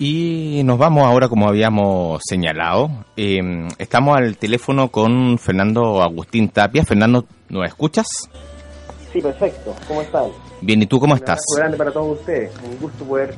[0.00, 2.88] Y nos vamos ahora, como habíamos señalado.
[3.16, 6.84] Eh, estamos al teléfono con Fernando Agustín Tapia.
[6.84, 8.06] Fernando, ¿nos escuchas?
[9.12, 9.74] Sí, perfecto.
[9.88, 10.26] ¿Cómo están?
[10.60, 11.40] Bien, ¿y tú cómo estás?
[11.52, 12.52] Un grande para todos ustedes.
[12.62, 13.34] Un gusto poder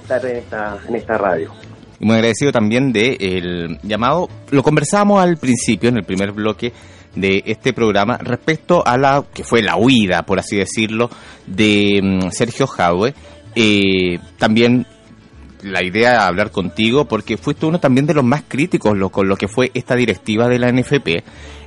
[0.00, 1.52] estar en esta, en esta radio.
[2.00, 4.30] Y muy agradecido también de el llamado.
[4.50, 6.72] Lo conversábamos al principio, en el primer bloque
[7.14, 11.10] de este programa, respecto a la que fue la huida, por así decirlo,
[11.46, 13.12] de mm, Sergio Jadwe.
[13.54, 14.86] Eh, también
[15.66, 19.36] la idea de hablar contigo porque fuiste uno también de los más críticos con lo
[19.36, 21.24] que fue esta directiva de la NFP.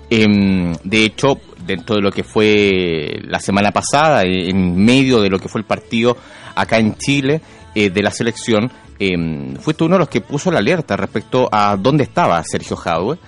[0.09, 5.39] Em, de hecho, dentro de lo que fue la semana pasada, en medio de lo
[5.39, 6.17] que fue el partido
[6.55, 7.41] acá en Chile
[7.75, 11.77] eh, de la selección, em, fuiste uno de los que puso la alerta respecto a
[11.77, 13.19] dónde estaba Sergio Jadwe,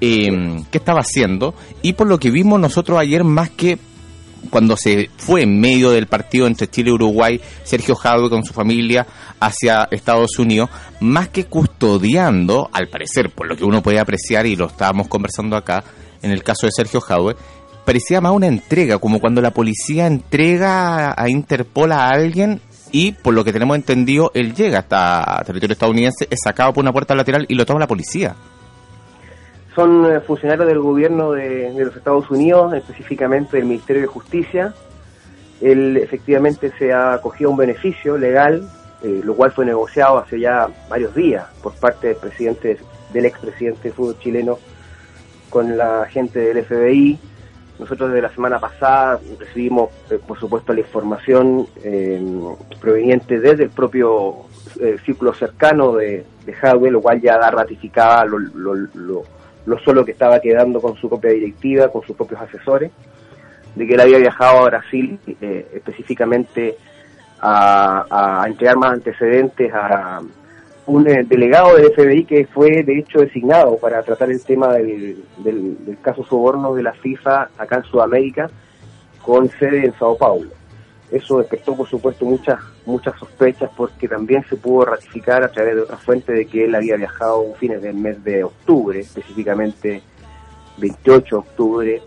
[0.00, 3.78] em, qué estaba haciendo, y por lo que vimos nosotros ayer, más que
[4.50, 8.52] cuando se fue en medio del partido entre Chile y Uruguay, Sergio Jadwe con su
[8.52, 9.06] familia
[9.40, 14.56] hacia Estados Unidos, más que custodiando, al parecer, por lo que uno puede apreciar y
[14.56, 15.84] lo estábamos conversando acá,
[16.22, 17.36] en el caso de Sergio Jadwe,
[17.84, 22.60] parecía más una entrega, como cuando la policía entrega a Interpol a alguien
[22.92, 26.92] y por lo que tenemos entendido, él llega hasta territorio estadounidense, es sacado por una
[26.92, 28.34] puerta lateral y lo toma la policía
[29.76, 34.74] son eh, funcionarios del gobierno de, los Estados Unidos, específicamente del Ministerio de Justicia.
[35.60, 38.66] Él efectivamente se ha acogido a un beneficio legal,
[39.02, 42.78] eh, lo cual fue negociado hace ya varios días por parte del presidente,
[43.12, 44.58] del expresidente del fútbol chileno
[45.50, 47.18] con la gente del FBI.
[47.78, 51.68] Nosotros desde la semana pasada recibimos, eh, por supuesto, la información
[52.80, 54.46] proveniente desde el propio
[55.04, 59.35] círculo cercano de, de lo cual ya da ratificada lo lo
[59.84, 62.90] solo que estaba quedando con su propia directiva, con sus propios asesores,
[63.74, 66.76] de que él había viajado a Brasil eh, específicamente
[67.40, 70.20] a, entregar más antecedentes a
[70.86, 75.22] un eh, delegado del FBI que fue de hecho designado para tratar el tema del,
[75.38, 78.48] del caso soborno de la FIFA acá en Sudamérica
[79.20, 80.50] con sede en Sao Paulo.
[81.10, 85.82] Eso despertó, por supuesto, muchas muchas sospechas porque también se pudo ratificar a través de
[85.82, 90.02] otra fuente de que él había viajado a fines del mes de octubre, específicamente
[90.78, 92.02] 28 de octubre,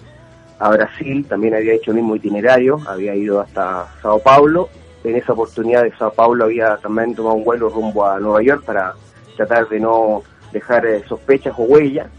[0.59, 4.67] a Brasil, también había hecho el mismo itinerario, había ido hasta Sao Paulo,
[5.05, 8.63] en esa oportunidad de Sao Paulo había también tomado un vuelo rumbo a Nueva York
[8.65, 8.93] para
[9.37, 10.21] tratar de no
[10.51, 12.09] dejar eh, sospechas o huellas,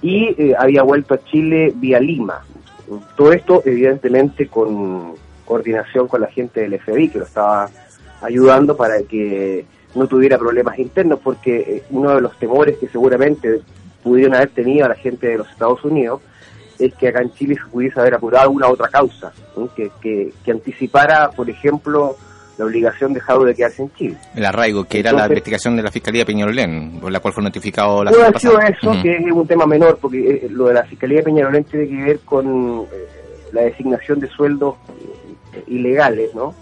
[0.00, 2.44] y eh, había vuelto a Chile vía Lima.
[3.16, 7.68] Todo esto evidentemente con coordinación con la gente del FBI que lo estaba
[8.22, 13.60] ayudando para que no tuviera problemas internos, porque eh, uno de los temores que seguramente
[14.02, 16.20] pudieron haber tenido a la gente de los Estados Unidos
[16.78, 19.32] es que acá en Chile se pudiese haber apurado alguna otra causa,
[19.76, 19.90] que,
[20.44, 22.16] que, anticipara, por ejemplo,
[22.58, 24.16] la obligación de Jado de quedarse en Chile.
[24.34, 27.44] El arraigo, que era la investigación de la Fiscalía de Peñalolén, por la cual fue
[27.44, 30.74] notificado la Puede haber sido eso, que es un tema menor, porque eh, lo de
[30.74, 33.06] la Fiscalía de Peñalolén tiene que ver con eh,
[33.52, 34.74] la designación de sueldos
[35.66, 36.54] ilegales, ¿no?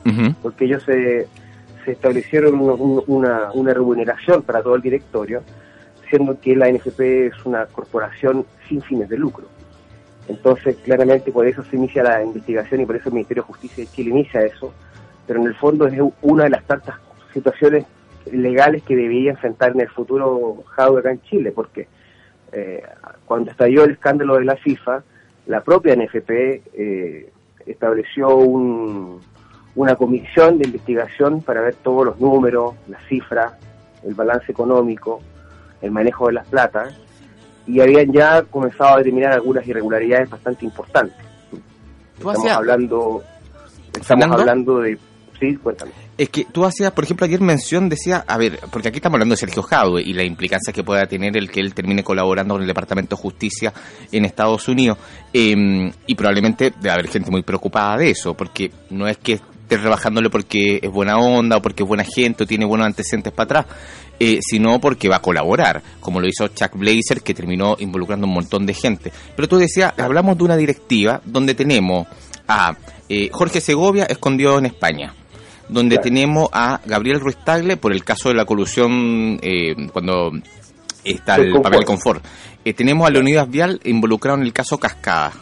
[0.43, 1.27] Porque ellos se,
[1.85, 5.43] se establecieron una, una remuneración para todo el directorio,
[6.09, 9.47] siendo que la NFP es una corporación sin fines de lucro.
[10.29, 13.85] Entonces, claramente por eso se inicia la investigación y por eso el Ministerio de Justicia
[13.85, 14.73] de Chile inicia eso,
[15.27, 16.97] pero en el fondo es una de las tantas
[17.33, 17.85] situaciones
[18.31, 21.89] legales que debería enfrentar en el futuro Jaude acá en Chile, porque
[22.53, 22.83] eh,
[23.27, 25.03] cuando estalló el escándalo de la FIFA,
[25.47, 27.33] la propia NFP eh,
[27.67, 33.55] estableció una comisión de investigación para ver todos los números, las cifras,
[34.05, 35.21] el balance económico,
[35.81, 36.95] el manejo de las platas,
[37.67, 41.17] y habían ya comenzado a determinar algunas irregularidades bastante importantes.
[42.19, 43.23] Estamos hablando,
[43.95, 44.99] estamos hablando de
[46.19, 49.33] es que tú hacías, por ejemplo, ayer mención, decía, a ver, porque aquí estamos hablando
[49.33, 52.63] de Sergio Jadwe y la implicancia que pueda tener el que él termine colaborando con
[52.63, 53.73] el Departamento de Justicia
[54.11, 54.99] en Estados Unidos.
[55.33, 59.79] Em, y probablemente debe haber gente muy preocupada de eso, porque no es que esté
[59.79, 63.61] rebajándole porque es buena onda o porque es buena gente o tiene buenos antecedentes para
[63.61, 63.77] atrás.
[64.21, 68.35] Eh, sino porque va a colaborar, como lo hizo Chuck Blazer, que terminó involucrando un
[68.35, 69.11] montón de gente.
[69.35, 72.07] Pero tú decías, hablamos de una directiva donde tenemos
[72.47, 72.77] a
[73.09, 75.13] eh, Jorge Segovia escondido en España,
[75.69, 80.33] donde tenemos a Gabriel Ruiz Tagle por el caso de la colusión eh, cuando
[81.05, 82.25] está el, papel confort.
[82.65, 85.33] Eh, tenemos a Leonidas Vial involucrado en el caso Cascada.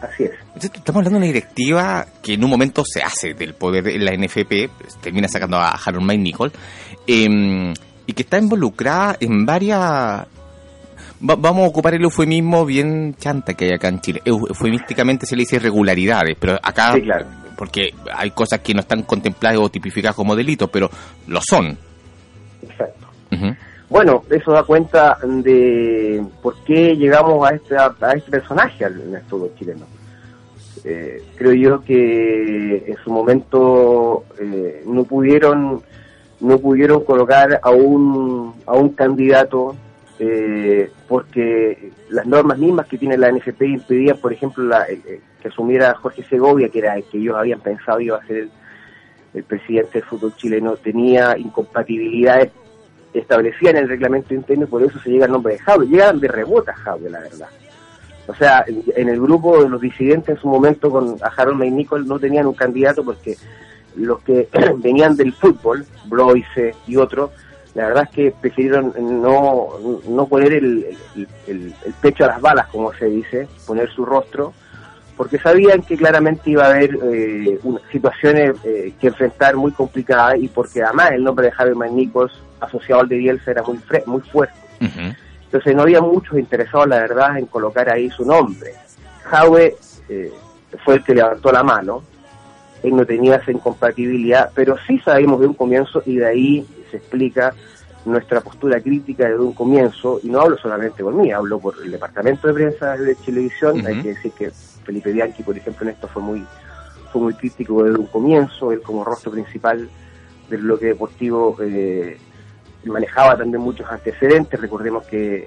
[0.00, 0.64] Así es.
[0.64, 4.12] estamos hablando de una directiva que en un momento se hace del poder de la
[4.16, 6.52] NFP, pues, termina sacando a Harold May Nicole,
[7.06, 7.74] em,
[8.06, 10.26] y que está involucrada en varias
[11.20, 14.22] vamos a ocupar el eufemismo bien chanta que hay acá en Chile.
[14.24, 16.94] Eufemísticamente se le dice irregularidades, pero acá,
[17.60, 20.88] porque hay cosas que no están contempladas o tipificadas como delitos, pero
[21.26, 21.76] lo son.
[22.62, 23.06] Exacto.
[23.90, 29.22] Bueno, eso da cuenta de por qué llegamos a este, a este personaje en el
[29.24, 29.84] fútbol chileno.
[30.86, 35.82] Eh, creo yo que en su momento eh, no pudieron
[36.40, 39.76] no pudieron colocar a un, a un candidato
[40.18, 44.86] eh, porque las normas mismas que tiene la NFP impedían, por ejemplo, la,
[45.40, 48.48] que asumiera Jorge Segovia, que era el que ellos habían pensado iba a ser
[49.34, 52.50] el, presidente del fútbol chileno, tenía incompatibilidades
[53.12, 55.86] establecidas en el reglamento interno y por eso se llega el nombre de Jaule.
[55.86, 57.48] Llegan de rebota Jaule, la verdad.
[58.26, 62.06] O sea, en, el grupo de los disidentes en su momento con a Harold Nicol
[62.06, 63.36] no tenían un candidato porque
[63.96, 67.30] los que venían del fútbol, Bloise y otros,
[67.74, 69.68] la verdad es que prefirieron no,
[70.08, 70.96] no poner el,
[72.00, 74.52] pecho a las balas, como se dice, poner su rostro,
[75.20, 77.58] porque sabían que claramente iba a haber eh,
[77.92, 83.02] situaciones eh, que enfrentar muy complicadas y porque además el nombre de Javier Nichols asociado
[83.02, 84.54] al de Bielsa era muy, muy fuerte.
[84.80, 88.72] Entonces no había muchos interesados, la verdad, en colocar ahí su nombre.
[89.24, 89.76] Jaue
[90.08, 90.32] eh,
[90.86, 92.02] fue el que levantó la mano,
[92.82, 96.96] él no tenía esa incompatibilidad, pero sí sabemos de un comienzo y de ahí se
[96.96, 97.52] explica
[98.04, 101.90] nuestra postura crítica desde un comienzo, y no hablo solamente por mí, hablo por el
[101.90, 104.50] departamento de prensa de televisión, hay que decir que
[104.84, 106.44] Felipe Bianchi, por ejemplo, en esto fue muy,
[107.12, 109.88] fue muy crítico desde un comienzo, él como rostro principal
[110.48, 112.18] del bloque deportivo eh,
[112.84, 115.46] manejaba también muchos antecedentes, recordemos que,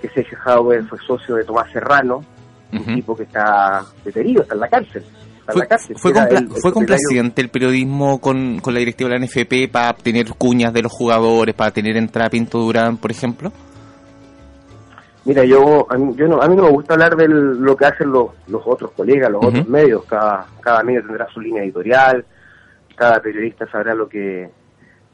[0.00, 2.22] que Sergio Hauer fue socio de Tomás Serrano,
[2.72, 5.04] un tipo que está detenido, está en la cárcel.
[5.46, 6.12] ¿Fue,
[6.62, 10.82] fue, complaciente el periodismo con, con la directiva de la NFP para obtener cuñas de
[10.82, 13.52] los jugadores, para tener entrada Pinto Durán, por ejemplo?
[15.26, 17.84] Mira, yo a mí, yo no, a mí no me gusta hablar de lo que
[17.84, 20.04] hacen los, los otros colegas, los otros medios.
[20.04, 22.24] Cada, cada medio tendrá su línea editorial,
[22.94, 24.50] cada periodista sabrá lo que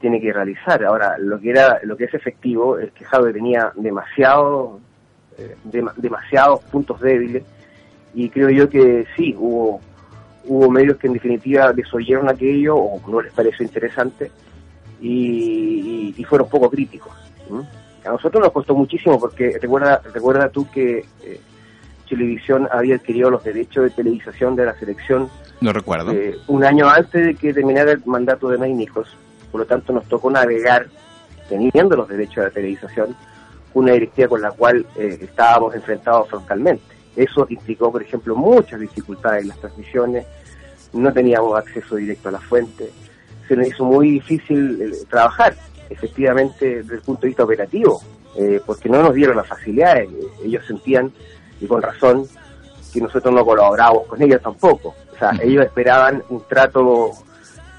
[0.01, 0.85] tiene que realizar.
[0.85, 4.81] Ahora, lo que era lo que es efectivo es que Javier tenía demasiado,
[5.39, 5.57] eh,
[5.97, 7.45] demasiados puntos débiles
[8.15, 9.81] y creo yo que sí, hubo
[10.45, 14.31] hubo medios que en definitiva desoyeron aquello o no les pareció interesante
[15.01, 17.13] y, fueron poco críticos.
[18.05, 21.41] A nosotros nos costó muchísimo porque recuerda, recuerda tú que eh,
[22.11, 25.31] Televisión había adquirido los derechos de televisación de la selección.
[25.61, 26.11] No recuerdo.
[26.11, 28.75] Eh, un año antes de que terminara el mandato de May
[29.53, 30.89] Por lo tanto, nos tocó navegar,
[31.49, 33.15] teniendo los derechos de la televisación,
[33.75, 36.90] una directiva con la cual eh, estábamos enfrentados frontalmente.
[37.21, 40.25] Eso implicó, por ejemplo, muchas dificultades en las transmisiones,
[40.95, 42.91] no teníamos acceso directo a la fuente,
[43.47, 45.55] se nos hizo muy difícil eh, trabajar,
[45.91, 48.01] efectivamente, desde el punto de vista operativo,
[48.39, 50.09] eh, porque no nos dieron las facilidades,
[50.43, 51.13] ellos sentían,
[51.61, 52.27] y con razón,
[52.91, 54.95] que nosotros no colaborábamos con ellos tampoco.
[55.13, 57.11] O sea, ellos esperaban un trato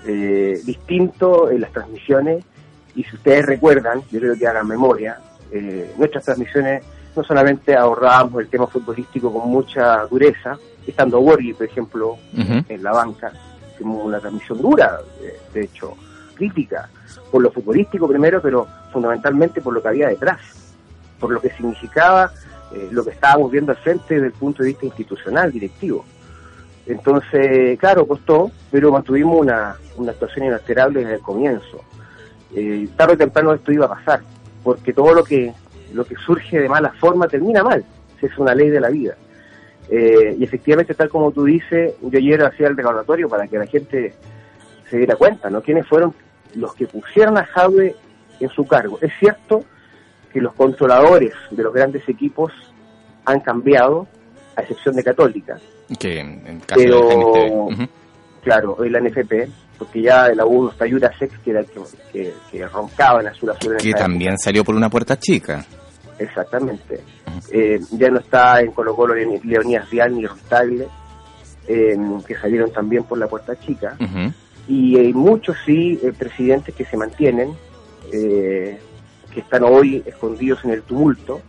[0.06, 2.46] eh, distinto en las transmisiones,
[2.94, 5.20] y si ustedes recuerdan, yo creo que hagan memoria,
[5.98, 6.84] nuestras transmisiones
[7.16, 12.92] no solamente abordábamos el tema futbolístico con mucha dureza, estando Borghi, por ejemplo, en la
[12.92, 13.32] banca,
[13.74, 15.00] hicimos una transmisión dura,
[15.54, 15.96] de hecho,
[16.36, 16.90] crítica,
[17.32, 20.40] por lo futbolístico primero, pero fundamentalmente por lo que había detrás,
[21.20, 22.32] por lo que significaba
[22.74, 26.06] eh, lo que estábamos viendo al frente desde el punto de vista institucional, directivo.
[26.86, 31.84] Entonces, claro, costó, pero mantuvimos una, una actuación inalterable desde el comienzo.
[32.56, 34.22] Eh, tarde o temprano esto iba a pasar,
[34.64, 35.54] porque todo lo que
[35.94, 37.84] lo que surge de mala forma termina mal.
[38.22, 39.16] Es una ley de la vida.
[39.90, 43.66] Eh, y efectivamente, tal como tú dices, yo ayer hacía el recordatorio para que la
[43.66, 44.14] gente
[44.90, 45.62] se diera cuenta, ¿no?
[45.62, 46.14] ¿Quiénes fueron
[46.56, 47.96] los que pusieron a Jaue
[48.40, 49.00] en su cargo?
[49.02, 49.66] Es cierto
[50.32, 52.54] que los controladores de los grandes equipos
[53.26, 54.08] han cambiado,
[54.56, 55.58] a excepción de Católica.
[56.00, 57.68] Que en caso pero,
[58.44, 61.66] claro, el NFP, porque ya el la U está Jurasek, que era el
[62.14, 63.76] que, que, roncaba en azul azul.
[63.78, 65.66] que también salió por una puerta chica.
[66.22, 67.02] Exactamente.
[67.52, 70.88] Eh, ya no está en Colo Colo Leonidas Vial ni Rostagle,
[71.68, 73.98] eh, que salieron también por la puerta chica.
[74.68, 77.54] Y hay muchos, sí, eh, presidentes que se mantienen,
[78.12, 78.80] que
[79.36, 81.42] están hoy escondidos en el tumulto,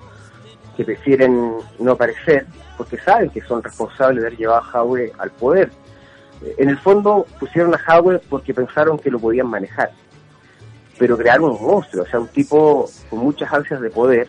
[0.76, 2.46] que prefieren no aparecer,
[2.78, 5.70] porque saben que son responsables de haber llevado a Jaue al poder.
[6.56, 9.90] En el fondo pusieron a Jaue porque pensaron que lo podían manejar,
[10.98, 14.28] pero crearon un monstruo, o sea, un tipo con muchas ansias de poder,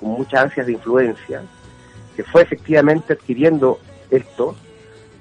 [0.00, 1.42] con muchas ansias de influencia,
[2.16, 3.78] que fue efectivamente adquiriendo
[4.10, 4.56] esto,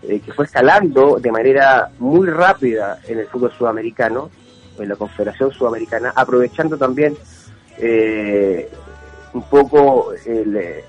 [0.02, 4.30] eh, que fue escalando de manera muy rápida en el fútbol sudamericano,
[4.78, 7.18] en la Confederación Sudamericana, aprovechando también
[7.78, 8.70] eh,
[9.34, 10.84] un poco eh,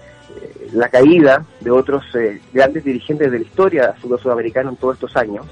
[0.73, 2.05] la caída de otros
[2.53, 5.45] grandes dirigentes de la historia fútbol sudamericano en todos estos años,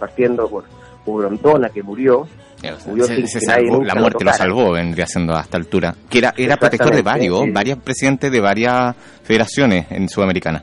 [0.00, 0.64] partiendo por,
[1.04, 2.26] por que murió,
[2.62, 5.94] la muerte lo, salvó, vendría siendo a esta altura.
[6.08, 10.62] Que era, era protector de varios, varios presidentes de varias federaciones en Sudamericana.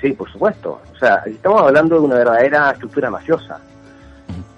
[0.00, 0.80] Sí, por supuesto.
[0.92, 3.60] O sea, estamos hablando de una verdadera estructura mafiosa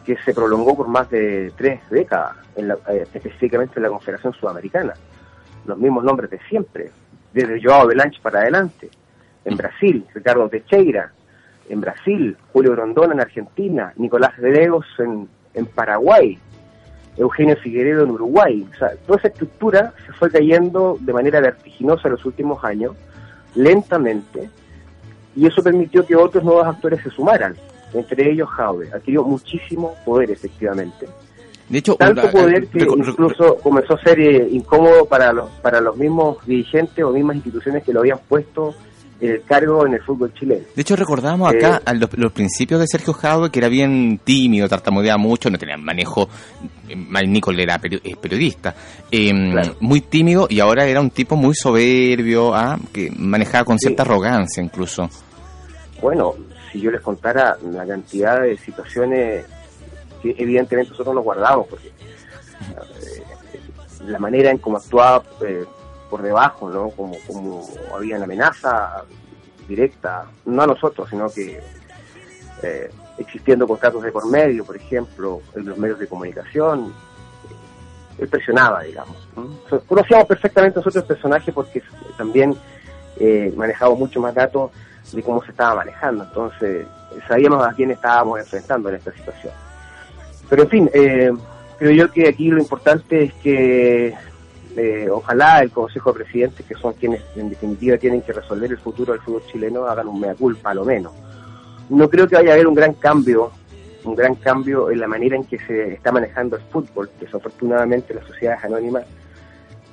[0.05, 4.95] que se prolongó por más de tres décadas, en eh, específicamente en la Confederación Sudamericana.
[5.67, 6.91] Los mismos nombres de siempre,
[7.33, 8.89] desde Joao Belanche para adelante.
[9.45, 11.13] En Brasil, Ricardo Teixeira.
[11.69, 13.93] En Brasil, Julio Grondona en Argentina.
[13.97, 16.39] Nicolás Legos en, en Paraguay.
[17.17, 18.65] Eugenio Figueredo en Uruguay.
[18.73, 22.95] O sea, toda esa estructura se fue cayendo de manera vertiginosa en los últimos años,
[23.55, 24.49] lentamente,
[25.35, 27.57] y eso permitió que otros nuevos actores se sumaran
[27.99, 31.07] entre ellos Jaude, adquirió muchísimo poder efectivamente.
[31.69, 35.97] De hecho, tanto poder que incluso comenzó a ser eh, incómodo para los para los
[35.97, 38.75] mismos dirigentes o mismas instituciones que lo habían puesto
[39.21, 40.65] el cargo en el fútbol chileno.
[40.75, 45.19] De hecho, recordamos acá eh, los, principios de Sergio Jaude, que era bien tímido, tartamudeaba
[45.19, 46.29] mucho, no tenía manejo.
[46.89, 48.75] Eh, Mal Nicole era periodista,
[49.11, 52.79] em, muy tímido y ahora era un tipo muy soberbio, ¿ah?
[52.93, 55.09] que manejaba con cierta arrogancia incluso.
[56.01, 56.35] Bueno,
[56.71, 59.47] si yo les contara la cantidad de situaciones
[60.23, 63.23] que evidentemente nosotros nos guardamos, porque eh,
[64.07, 65.65] la manera en cómo actuaba eh,
[66.11, 66.91] por debajo, ¿no?
[66.91, 67.17] Como,
[67.95, 69.05] había una amenaza
[69.69, 71.61] directa, no a nosotros, sino que
[72.63, 76.93] eh, existiendo contratos de por medio, por ejemplo, en los medios de comunicación,
[78.19, 79.17] él presionaba, digamos.
[79.87, 81.83] Conocíamos perfectamente nosotros el personaje porque
[82.17, 82.57] también
[83.19, 84.71] eh, manejamos mucho más datos
[85.13, 86.25] de cómo se estaba manejando.
[86.25, 86.87] Entonces,
[87.29, 89.53] sabíamos a quién estábamos enfrentando en esta situación.
[90.49, 91.33] Pero en fin, eh,
[91.79, 94.15] creo yo que aquí lo importante es que
[94.77, 98.79] eh, ojalá el Consejo de Presidentes, que son quienes en definitiva tienen que resolver el
[98.79, 101.13] futuro del fútbol chileno, hagan un mea culpa a lo menos.
[101.89, 103.53] No creo que vaya a haber un gran cambio,
[104.05, 107.09] un gran cambio en la manera en que se está manejando el fútbol.
[107.19, 109.05] Desafortunadamente las sociedades anónimas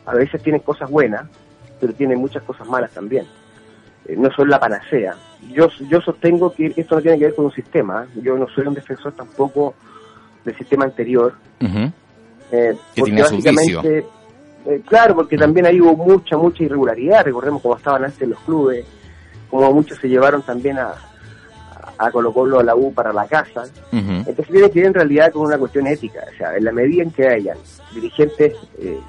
[0.05, 1.27] a veces tienen cosas buenas,
[1.79, 3.25] pero tienen muchas cosas malas también.
[4.05, 5.15] Eh, no son la panacea.
[5.53, 8.05] Yo, yo sostengo que esto no tiene que ver con un sistema.
[8.21, 9.75] Yo no soy un defensor tampoco
[10.43, 11.33] del sistema anterior.
[12.51, 14.05] eh, porque básicamente,
[14.65, 17.25] eh, claro, porque también ahí hubo mucha, mucha irregularidad.
[17.25, 18.86] Recordemos cómo estaban antes los clubes,
[19.50, 20.93] como muchos se llevaron también a,
[21.98, 23.65] a Colo Colo a la U para la casa.
[23.91, 26.22] Entonces tiene que ver en realidad con una cuestión ética.
[26.34, 27.58] O sea, en la medida en que hayan
[27.93, 29.00] dirigentes eh,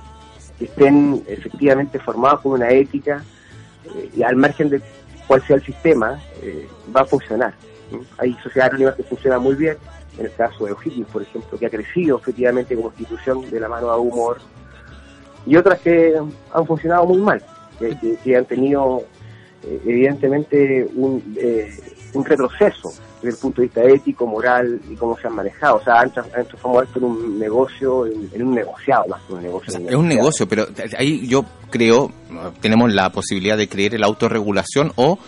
[0.58, 3.22] que estén efectivamente formados con una ética,
[4.16, 4.80] y al margen de
[5.26, 7.54] cuál sea el sistema, eh, va a funcionar.
[8.18, 9.76] Hay sociedades anónimas que funcionan muy bien,
[10.18, 13.68] en el caso de O'Higgins, por ejemplo, que ha crecido efectivamente como institución de la
[13.68, 14.38] mano a humor,
[15.46, 16.14] y otras que
[16.52, 17.42] han funcionado muy mal,
[17.78, 19.04] que, han tenido
[19.62, 21.70] eh, evidentemente un, eh,
[22.14, 22.92] un retroceso
[23.24, 25.76] desde el punto de vista ético, moral y cómo se han manejado.
[25.76, 29.88] O sea, han, transformado esto en un negocio, en, un negociado más que un negocio.
[29.88, 30.66] es un negocio, pero
[30.98, 32.12] ahí yo creo,
[32.60, 35.18] tenemos la posibilidad de creer en la autorregulación o,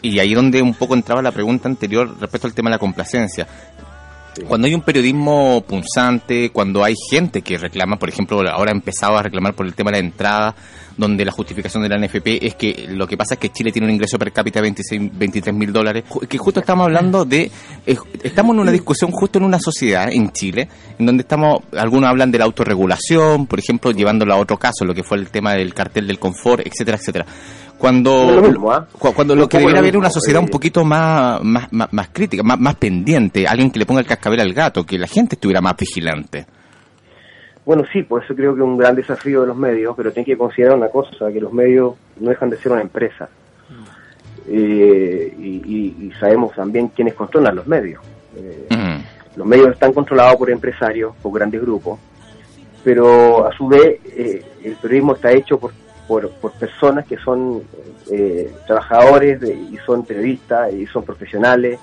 [0.00, 3.46] y ahí donde un poco entraba la pregunta anterior respecto al tema de la complacencia.
[4.48, 9.16] Cuando hay un periodismo punzante, cuando hay gente que reclama, por ejemplo, ahora ha empezado
[9.16, 10.54] a reclamar por el tema de la entrada,
[10.96, 13.86] donde la justificación de la NFP es que lo que pasa es que Chile tiene
[13.86, 17.50] un ingreso per cápita de 26, 23 mil dólares, que justo estamos hablando de,
[18.22, 22.30] estamos en una discusión justo en una sociedad, en Chile, en donde estamos, algunos hablan
[22.30, 25.74] de la autorregulación, por ejemplo, llevándolo a otro caso, lo que fue el tema del
[25.74, 27.26] cartel del confort, etcétera, etcétera
[27.78, 28.86] cuando lo, ¿ah?
[29.14, 32.76] cuando lo que debería haber una sociedad un poquito más, más, más, crítica, más, más
[32.76, 36.46] pendiente, alguien que le ponga el cascabel al gato, que la gente estuviera más vigilante.
[37.64, 40.26] Bueno, sí, por eso creo que es un gran desafío de los medios, pero tiene
[40.26, 43.28] que considerar una cosa, que los medios no dejan de ser una empresa.
[44.48, 48.02] Eh, y, sabemos también quiénes controlan los medios.
[48.36, 48.68] Eh,
[49.36, 51.98] los medios están controlados por empresarios, por grandes grupos,
[52.84, 55.72] pero a su vez eh, el periodismo está hecho por
[56.06, 57.62] por, personas que son
[58.10, 61.78] eh, trabajadores y son periodistas y son profesionales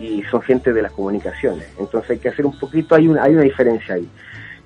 [0.00, 1.66] y son gente de las comunicaciones.
[1.78, 4.08] Entonces hay que hacer un poquito, hay una, hay una diferencia ahí.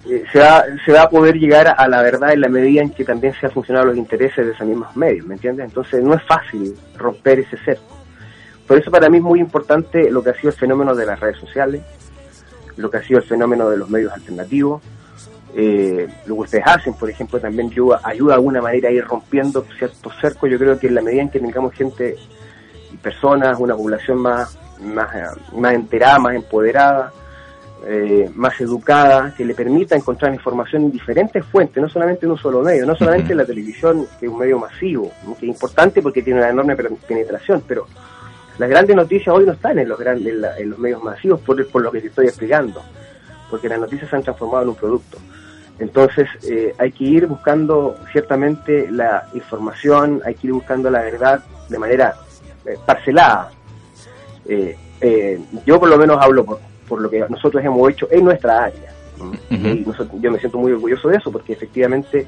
[0.08, 2.90] Eh, se, va, se va a poder llegar a la verdad en la medida en
[2.90, 5.66] que también se han funcionado los intereses de esos mismos medios, ¿me entiendes?
[5.66, 7.98] Entonces no es fácil romper ese cerco.
[8.66, 11.20] Por eso para mí es muy importante lo que ha sido el fenómeno de las
[11.20, 11.82] redes sociales,
[12.76, 14.80] lo que ha sido el fenómeno de los medios alternativos,
[15.54, 19.04] eh, lo que ustedes hacen, por ejemplo, también ayuda, ayuda de alguna manera a ir
[19.04, 20.50] rompiendo ciertos cercos.
[20.50, 22.16] Yo creo que en la medida en que tengamos gente
[22.92, 25.09] y personas, una población más, más,
[25.57, 27.12] más enterada, más empoderada,
[27.87, 32.38] eh, más educada, que le permita encontrar información en diferentes fuentes, no solamente en un
[32.38, 36.00] solo medio, no solamente en la televisión, que es un medio masivo, que es importante
[36.00, 37.87] porque tiene una enorme penetración, pero
[38.59, 41.83] las grandes noticias hoy no están en los grandes en, los medios masivos por, por
[41.83, 42.83] lo que te estoy explicando
[43.50, 45.19] porque las noticias se han transformado en un producto.
[45.80, 51.42] Entonces eh, hay que ir buscando ciertamente la información, hay que ir buscando la verdad
[51.68, 52.14] de manera
[52.66, 53.50] eh, parcelada.
[54.46, 58.64] Eh, yo por lo menos hablo por, por, lo que nosotros hemos hecho en nuestra
[58.64, 58.92] área.
[59.50, 59.84] Y
[60.20, 62.26] yo me siento muy orgulloso de eso porque efectivamente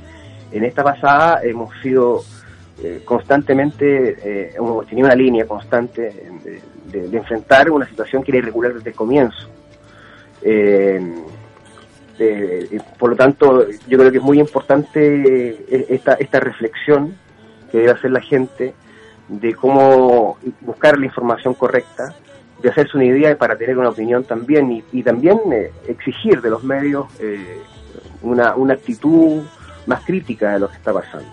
[0.51, 2.23] en esta pasada hemos sido
[3.05, 6.31] constantemente, hemos tenido una línea constante
[6.91, 9.49] de, de, enfrentar una situación que era irregular desde el comienzo.
[10.43, 11.01] Eh,
[12.99, 17.17] por lo tanto, yo creo que es muy importante eh, esta, esta reflexión
[17.71, 18.75] que debe hacer la gente
[19.29, 22.15] de cómo buscar la información correcta,
[22.63, 26.63] de hacerse una idea para tener una opinión también y, también eh, exigir de los
[26.63, 27.07] medios
[28.21, 29.43] una, una actitud
[29.87, 31.29] más crítica de lo que está pasando.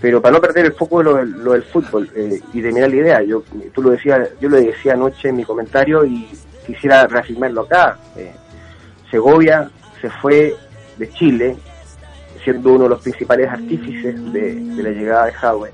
[0.00, 2.08] Pero para no perder el foco de lo, del fútbol
[2.52, 3.42] y de mirar la idea, yo,
[3.74, 6.28] tú lo decías, yo lo decía anoche en mi comentario y
[6.66, 7.98] quisiera reafirmarlo acá.
[9.10, 10.54] Segovia se fue
[10.96, 11.56] de Chile,
[12.42, 15.70] siendo uno de los principales artífices de, la llegada de Howe,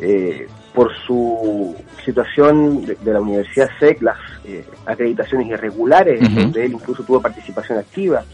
[0.00, 7.02] eh, por su situación de, la Universidad SEC, las eh, acreditaciones irregulares, donde él incluso
[7.02, 8.24] tuvo participación activa,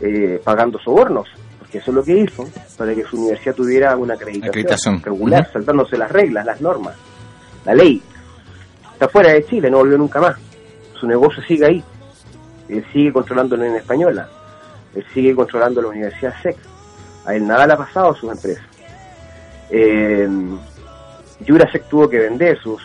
[0.00, 1.26] eh, pagando sobornos,
[1.58, 5.96] porque eso es lo que hizo, para que su universidad tuviera una acreditación, regular, saltándose
[5.96, 6.94] las reglas, las normas,
[7.64, 8.02] la ley.
[8.92, 10.36] Está fuera de Chile, no volvió nunca más.
[11.00, 11.84] Su negocio sigue ahí
[12.68, 14.28] él sigue controlando la Unión Española,
[14.94, 16.56] él sigue controlando la Universidad SEC,
[17.24, 18.64] a él nada le ha pasado a sus empresas.
[19.70, 20.28] Eh,
[21.90, 22.80] tuvo que vender sus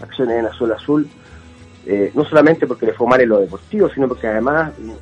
[0.00, 1.08] acciones en Azul Azul,
[1.86, 4.94] eh, no solamente porque le fue mal en lo deportivo, sino porque además eh,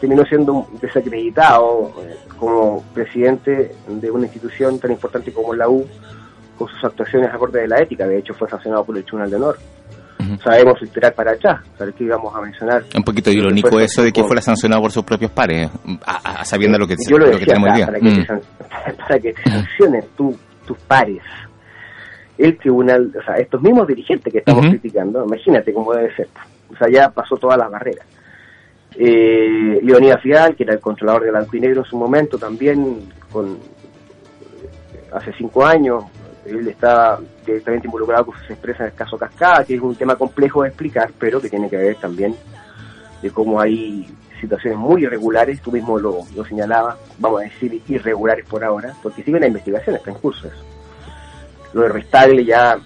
[0.00, 5.86] terminó siendo desacreditado eh, como presidente de una institución tan importante como la U,
[6.58, 8.06] con sus actuaciones acorde de la ética.
[8.06, 9.58] De hecho, fue sancionado por el Tribunal de Honor
[10.42, 12.84] sabemos esperar para allá, ¿sabes qué íbamos a mencionar?
[12.94, 15.70] Un poquito irónico eso de que fuera sancionado por sus propios pares,
[16.04, 20.04] a, sabiendo lo que, Yo lo, que tenemos Para, que te, para que te sancionen
[20.16, 21.22] tus pares.
[22.38, 26.28] El tribunal, o sea, estos mismos dirigentes que estamos criticando, imagínate cómo debe ser.
[26.70, 28.06] O sea, ya pasó todas las barreras.
[28.98, 33.08] Eh, Leonidas Fial, que era el controlador de blanco y negro en su momento, también
[33.30, 33.58] con
[35.12, 36.04] hace cinco años,
[36.48, 40.16] él está directamente involucrado con sus empresas en el caso Cascada, que es un tema
[40.16, 42.34] complejo de explicar, pero que tiene que ver también
[43.22, 44.06] de cómo hay
[44.40, 49.22] situaciones muy irregulares, tú mismo lo, lo señalabas, vamos a decir irregulares por ahora, porque
[49.22, 50.64] sigue la investigación, está en curso eso.
[51.72, 52.78] Lo de Restagle ya,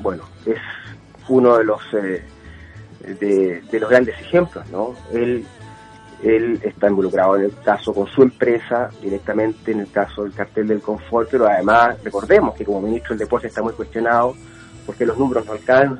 [0.00, 0.58] bueno, es
[1.28, 2.22] uno de los eh,
[3.20, 4.94] de, de, los grandes ejemplos, ¿no?
[5.12, 5.44] Él
[6.22, 10.68] él está involucrado en el caso con su empresa, directamente en el caso del cartel
[10.68, 14.34] del confort, pero además recordemos que como ministro del deporte está muy cuestionado
[14.86, 15.44] porque los números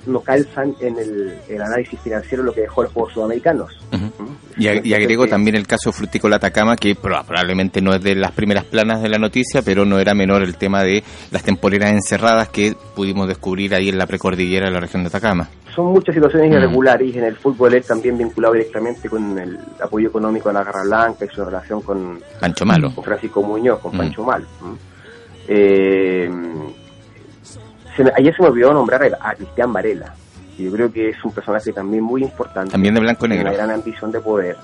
[0.06, 3.72] no, calzan en el, análisis financiero lo que dejó los Juegos Sudamericanos.
[3.90, 4.60] ¿Mm?
[4.62, 9.02] Y, agrego también el caso Frutícola Atacama, que probablemente no es de las primeras planas
[9.02, 13.26] de la noticia, pero no era menor el tema de las temporeras encerradas que pudimos
[13.28, 16.54] descubrir ahí en la precordillera de la región de Atacama son muchas situaciones mm.
[16.54, 20.82] irregulares en el fútbol es también vinculado directamente con el apoyo económico a la Garra
[20.84, 22.94] Blanca y su relación con Pancho Malo.
[22.94, 23.98] Con Francisco Muñoz, con mm.
[23.98, 24.46] Pancho Malo.
[25.46, 26.30] Eh,
[28.16, 30.14] ayer se me olvidó nombrar a, Cristian Varela.
[30.58, 32.72] Y yo creo que es un personaje también muy importante.
[32.72, 33.48] También de blanco y negro.
[33.48, 34.56] Una gran ambición de poder.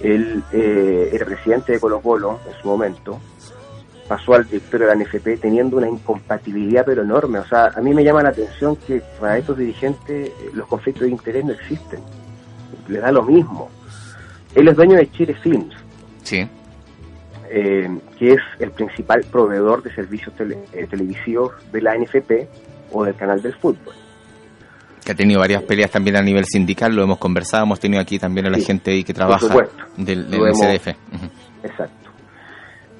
[0.00, 3.20] Él eh, era presidente de Colo Colo en su momento
[4.12, 7.38] pasó al directorio de la NFP teniendo una incompatibilidad pero enorme.
[7.38, 11.04] O sea, a mí me llama la atención que para estos dirigentes eh, los conflictos
[11.04, 12.00] de interés no existen.
[12.88, 13.70] Les da lo mismo.
[14.54, 15.74] Él es dueño de Chile Films.
[16.22, 16.46] Sí.
[17.54, 17.86] Eh,
[18.18, 22.48] que es el principal proveedor de servicios eh, televisivos de la NFP
[22.92, 23.94] o del canal del fútbol.
[25.04, 28.18] Que ha tenido varias peleas también a nivel sindical, lo hemos conversado, hemos tenido aquí
[28.18, 29.54] también a la gente ahí que trabaja
[29.96, 30.46] del, del
[31.62, 32.02] Exacto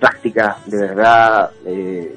[0.02, 2.16] prácticas de verdad eh,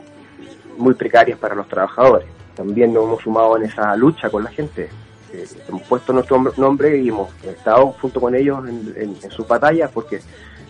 [0.76, 2.28] muy precarias para los trabajadores.
[2.56, 4.90] También nos hemos sumado en esa lucha con la gente.
[5.32, 10.20] Eh, hemos puesto nuestro nombre y hemos estado junto con ellos en, su batalla porque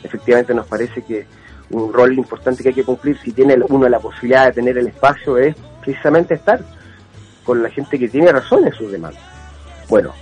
[0.03, 1.25] efectivamente nos parece que
[1.71, 4.87] un rol importante que hay que cumplir si tiene uno la posibilidad de tener el
[4.87, 6.59] espacio es precisamente estar
[7.43, 9.23] con la gente que tiene razón en sus demandas.
[9.87, 10.13] Bueno,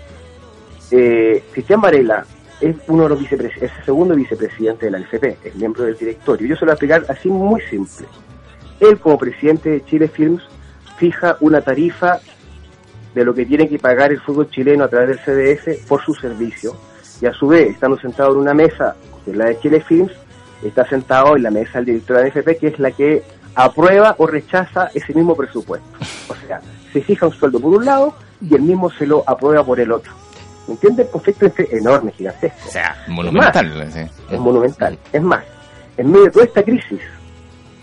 [0.92, 2.26] eh, Cristian Varela
[2.62, 5.98] es uno de los vicepresidentes, es el segundo vicepresidente de la LCP, es miembro del
[5.98, 6.48] directorio.
[6.48, 8.08] Yo se lo voy a explicar así muy simple.
[8.80, 10.44] Él, como presidente de Chile Films,
[10.98, 12.20] fija una tarifa
[13.14, 16.14] de lo que tiene que pagar el fútbol chileno a través del CDF por su
[16.16, 16.76] servicio.
[17.22, 20.12] Y a su vez, estando sentado en una mesa, es la de Chile Films,
[20.68, 23.24] está sentado en la mesa del director de la NFP, que es la que
[23.56, 25.88] aprueba o rechaza ese mismo presupuesto.
[26.28, 29.64] O sea, se fija un sueldo por un lado y el mismo se lo aprueba
[29.64, 30.12] por el otro.
[30.68, 31.08] ¿Me entiendes?
[31.08, 32.68] El conflicto es enorme, gigantesco.
[32.68, 33.82] O sea, monumental.
[33.82, 34.98] Es, es monumental.
[35.12, 35.44] Es más,
[35.98, 37.02] en medio de toda esta crisis,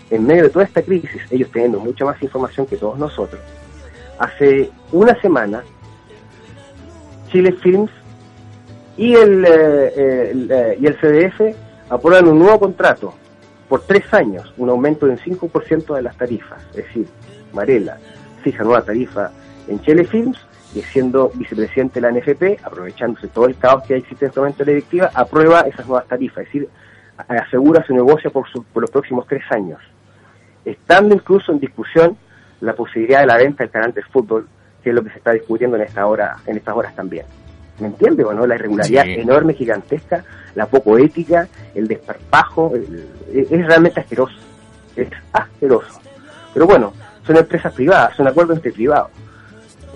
[0.09, 3.39] en medio de toda esta crisis, ellos teniendo mucha más información que todos nosotros,
[4.19, 5.63] hace una semana,
[7.31, 7.91] Chile Films
[8.97, 11.55] y el, eh, el eh, y el CDF
[11.91, 13.13] aprueban un nuevo contrato
[13.67, 16.63] por tres años, un aumento del 5% de las tarifas.
[16.69, 17.07] Es decir,
[17.53, 17.97] Marela
[18.41, 19.29] fija nueva tarifa
[19.67, 20.37] en Chile Films
[20.73, 24.63] y siendo vicepresidente de la NFP, aprovechándose todo el caos que existe en este momento
[24.63, 26.69] en la directiva, aprueba esas nuevas tarifas, es decir,
[27.27, 29.79] asegura su negocio por, por los próximos tres años.
[30.63, 32.17] Estando incluso en discusión
[32.61, 34.47] la posibilidad de la venta del canal de fútbol,
[34.81, 37.25] que es lo que se está discutiendo en esta hora, en estas horas también.
[37.81, 38.45] ¿Me entiende o no?
[38.45, 42.73] La irregularidad enorme, gigantesca, la poco ética, el desparpajo,
[43.33, 44.35] es realmente asqueroso.
[44.95, 45.99] Es asqueroso.
[46.53, 46.93] Pero bueno,
[47.25, 49.09] son empresas privadas, son acuerdos entre privados.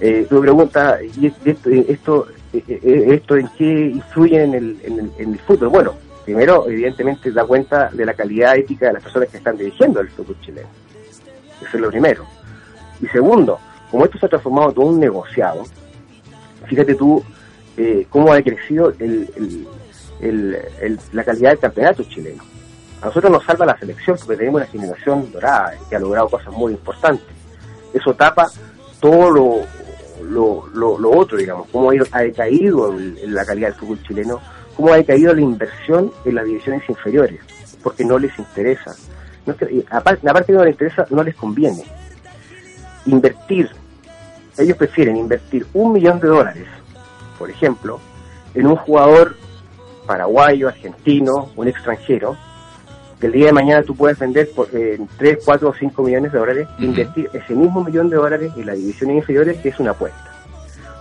[0.01, 5.11] Eh, tu pregunta, ¿y esto, esto, eh, eh, esto en qué influye en el, en
[5.33, 5.69] el, fútbol?
[5.69, 5.93] Bueno,
[6.25, 10.09] primero, evidentemente, da cuenta de la calidad ética de las personas que están dirigiendo el
[10.09, 10.67] fútbol chileno.
[11.61, 12.25] Eso es lo primero.
[12.99, 13.59] Y segundo,
[13.91, 15.63] como esto se ha transformado en todo un negociado,
[16.65, 17.23] fíjate tú
[17.77, 19.67] eh, cómo ha crecido el,
[21.11, 22.43] la calidad del campeonato chileno.
[23.01, 26.53] A nosotros nos salva la selección porque tenemos una generación dorada que ha logrado cosas
[26.53, 27.27] muy importantes.
[27.93, 28.47] Eso tapa
[28.99, 34.39] todo lo, lo, otro, digamos, cómo ha decaído en la calidad del fútbol chileno,
[34.75, 37.41] cómo ha decaído la inversión en las divisiones inferiores,
[37.83, 38.95] porque no les interesa.
[39.45, 39.55] No
[39.91, 41.83] aparte, aparte que no les interesa, no les conviene.
[43.05, 43.69] Invertir,
[44.57, 46.67] ellos prefieren invertir un millón de dólares
[47.37, 47.99] por ejemplo,
[48.53, 49.35] en un jugador
[50.05, 52.37] paraguayo, argentino, un extranjero,
[53.19, 56.31] que el día de mañana tú puedes vender por eh, 3, 4 o 5 millones
[56.31, 59.91] de dólares, invertir ese mismo millón de dólares en las divisiones inferiores, que es una
[59.91, 60.31] apuesta.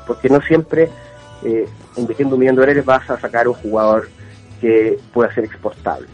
[0.06, 0.90] Porque no siempre
[1.44, 4.08] eh, invirtiendo un millón de dólares vas a sacar un jugador
[4.60, 6.08] que pueda ser exportable.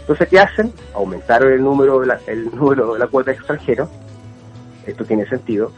[0.00, 0.72] Entonces, ¿qué hacen?
[0.94, 3.88] Aumentaron el número de la, el número de la cuota de extranjeros,
[4.86, 5.72] esto tiene sentido,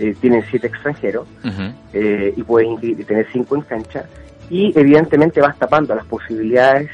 [0.00, 1.26] eh, tienen siete extranjeros
[1.92, 4.04] eh, y pueden tener cinco en cancha
[4.50, 6.90] y evidentemente vas tapando las posibilidades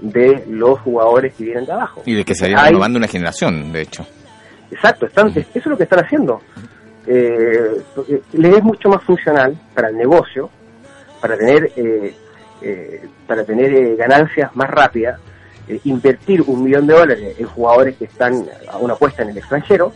[0.00, 2.02] de los jugadores que vienen de abajo.
[2.04, 4.06] Y de que se vayan renovando una generación, de hecho.
[4.70, 6.40] Exacto, están, eso es lo que están haciendo.
[7.06, 7.82] Eh,
[8.32, 10.50] les es mucho más funcional para el negocio,
[11.20, 15.18] para tener eh, para tener ganancias más rápidas,
[15.84, 19.92] invertir un millón de dólares en jugadores que están a una apuesta en el extranjero,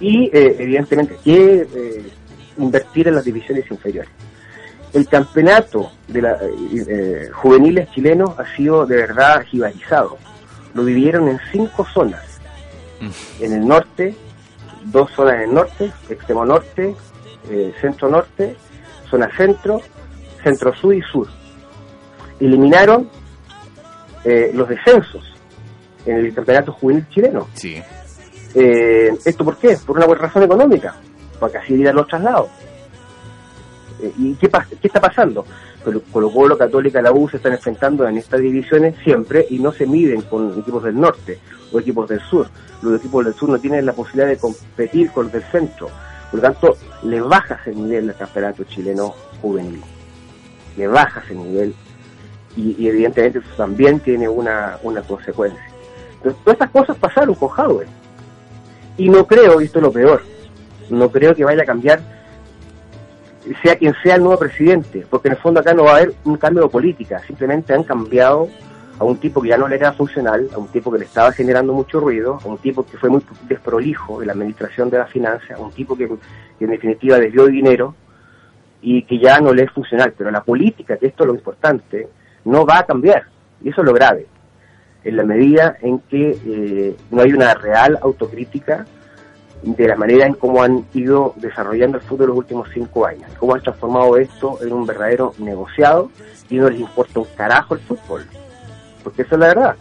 [0.00, 2.04] y eh, evidentemente que eh,
[2.58, 4.10] invertir en las divisiones inferiores.
[4.92, 10.18] El campeonato de la, eh, juveniles chilenos ha sido de verdad jibalizado.
[10.72, 12.40] Lo dividieron en cinco zonas.
[13.00, 13.42] Mm.
[13.42, 14.14] En el norte,
[14.84, 16.94] dos zonas en el norte, extremo norte,
[17.80, 18.56] centro norte,
[19.10, 19.80] zona centro,
[20.42, 21.28] centro sur y sur.
[22.40, 23.10] Eliminaron
[24.24, 25.34] los descensos
[26.06, 27.48] en el campeonato juvenil chileno.
[27.54, 27.82] Sí.
[28.54, 29.76] Eh, ¿Esto por qué?
[29.84, 30.94] Por una razón económica,
[31.40, 32.48] porque así evitar los traslados.
[34.00, 35.44] Eh, ¿Y qué, qué está pasando?
[36.12, 39.86] Colo Colo, Católica, la U se están enfrentando en estas divisiones siempre y no se
[39.86, 41.38] miden con equipos del norte
[41.72, 42.48] o equipos del sur.
[42.82, 45.90] Los equipos del sur no tienen la posibilidad de competir con los del centro.
[46.30, 49.82] Por lo tanto, le baja ese nivel del campeonato chileno juvenil.
[50.76, 51.74] Le baja ese nivel
[52.56, 55.62] y, evidentemente eso también tiene una, una consecuencia.
[56.16, 57.88] Entonces, todas estas cosas pasaron con Howard
[58.96, 60.22] y no creo, y esto es lo peor,
[60.90, 62.00] no creo que vaya a cambiar,
[63.62, 66.14] sea quien sea el nuevo presidente, porque en el fondo acá no va a haber
[66.24, 68.48] un cambio de política, simplemente han cambiado
[68.98, 71.32] a un tipo que ya no le era funcional, a un tipo que le estaba
[71.32, 75.06] generando mucho ruido, a un tipo que fue muy desprolijo en la administración de la
[75.06, 77.94] finanzas, a un tipo que, en definitiva desvió dinero
[78.80, 80.14] y que ya no le es funcional.
[80.16, 82.08] Pero la política, que esto es lo importante,
[82.44, 83.24] no va a cambiar.
[83.62, 84.26] Y eso es lo grave
[85.04, 88.86] en la medida en que eh, no hay una real autocrítica
[89.62, 93.54] de la manera en cómo han ido desarrollando el fútbol los últimos cinco años, cómo
[93.54, 96.10] han transformado esto en un verdadero negociado
[96.50, 98.26] y no les importa un carajo el fútbol,
[99.02, 99.76] porque esa es la verdad.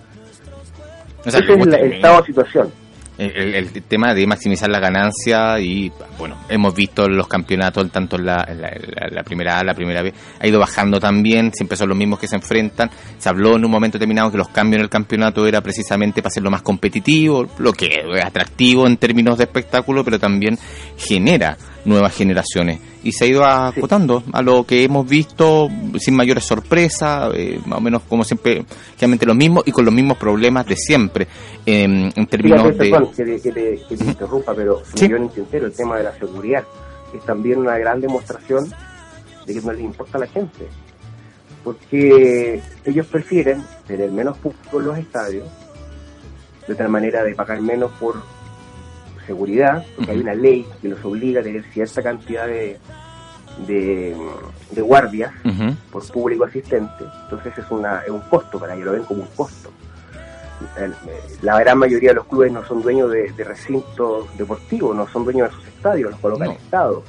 [1.25, 2.82] Ese es el estado de situación
[3.17, 8.47] el, tema de maximizar la ganancia y bueno hemos visto los campeonatos tanto la,
[9.11, 12.27] la, primera A la primera B ha ido bajando también siempre son los mismos que
[12.27, 12.89] se enfrentan.
[13.17, 16.29] Se habló en un momento determinado que los cambios en el campeonato era precisamente para
[16.29, 20.57] hacerlo más competitivo lo que es atractivo en términos de espectáculo pero también
[20.97, 26.45] genera nuevas generaciones y se ha ido acotando a lo que hemos visto sin mayores
[26.45, 28.65] sorpresas, eh, más o menos como siempre,
[28.97, 31.27] realmente lo mismo y con los mismos problemas de siempre
[31.65, 32.73] en términos de...
[32.73, 35.09] Perdón, que, te, que, te, interrumpa, pero ¿Sí?
[35.09, 36.63] yo el tema de la seguridad
[37.13, 38.69] es también una gran demostración
[39.45, 40.67] de que no les importa a la gente.
[41.63, 45.47] Porque ellos prefieren tener menos público en los estadios,
[46.67, 48.21] de tal manera de pagar menos por
[49.25, 52.77] seguridad, porque hay una ley que los obliga a tener cierta cantidad de,
[53.67, 55.31] de, guardias
[55.91, 57.05] por público asistente.
[57.23, 59.69] Entonces es, una, es un costo para ellos, lo ven como un costo.
[61.41, 65.49] La gran mayoría de los clubes no son dueños de, recintos deportivos, no son dueños
[65.49, 67.03] de sus estadios, los colocan el Estado.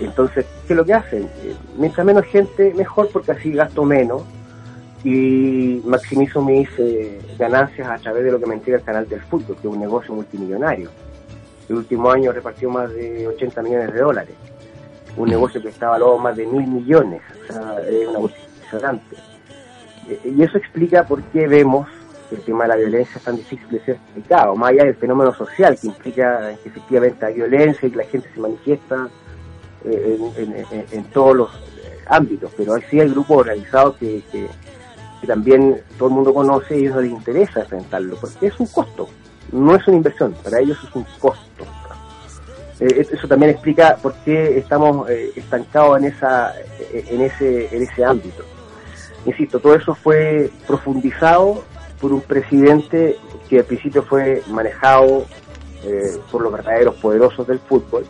[0.00, 1.22] Entonces, ¿qué es lo que hacen?
[1.22, 4.22] Eh, mientras menos gente, mejor, porque así gasto menos
[5.04, 9.20] y maximizo mis eh, ganancias a través de lo que me entrega el canal del
[9.20, 10.90] fútbol, que es un negocio multimillonario.
[11.68, 14.34] El último año repartió más de 80 millones de dólares.
[15.16, 17.22] Un negocio que está valorado más de mil millones.
[17.42, 19.16] O sea, es una cosa impresionante.
[20.08, 21.88] Eh, y eso explica por qué vemos
[22.28, 24.96] que el tema de la violencia es tan difícil de ser explicado, más allá del
[24.96, 29.08] fenómeno social que implica que efectivamente hay violencia y que la gente se manifiesta
[29.84, 30.18] eh,
[30.92, 31.50] en, todos los
[32.06, 34.48] ámbitos, pero sí hay grupos organizados que, que,
[35.26, 39.08] también todo el mundo conoce y a ellos les interesa enfrentarlo, porque es un costo,
[39.54, 41.64] no es una inversión, para ellos es un costo.
[42.80, 46.52] Eh, eso también explica por qué estamos eh, estancados en, esa,
[46.92, 48.42] en, ese, en ese ámbito.
[49.24, 51.64] Insisto, todo eso fue profundizado
[52.00, 53.16] por un presidente
[53.48, 55.24] que al principio fue manejado
[56.30, 58.06] por los verdaderos poderosos del fútbol,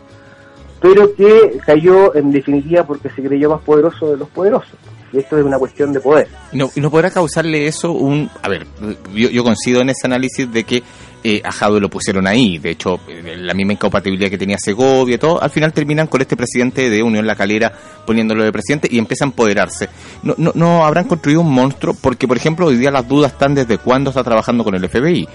[0.81, 4.77] pero que cayó en definitiva porque se creyó más poderoso de los poderosos.
[5.11, 6.27] Y esto es una cuestión de poder.
[6.51, 8.29] ¿Y no, no podrá causarle eso un...
[8.41, 8.67] A ver,
[9.13, 10.83] yo, yo coincido en ese análisis de que
[11.27, 12.59] eh, a Jadwe lo pusieron ahí.
[12.59, 16.21] De hecho, eh, la misma incompatibilidad que tenía Segovia y todo, al final terminan con
[16.21, 17.73] este presidente de Unión La Calera
[18.05, 19.89] poniéndolo de presidente y empiezan a empoderarse.
[20.21, 23.55] No, no, no habrán construido un monstruo porque, por ejemplo, hoy día las dudas están
[23.55, 25.27] desde cuándo está trabajando con el FBI.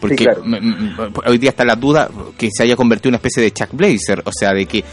[0.00, 0.26] Porque
[1.26, 4.22] hoy día está la duda que se haya convertido en una especie de Chuck Blazer,
[4.24, 4.84] o sea, de que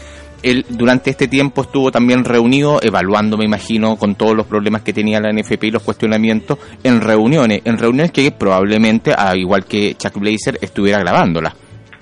[0.42, 4.92] él durante este tiempo estuvo también reunido, evaluando, me imagino, con todos los problemas que
[4.92, 9.94] tenía la NFP y los cuestionamientos, en reuniones, en reuniones que probablemente, al igual que
[9.94, 11.54] Chuck Blazer, estuviera grabándola.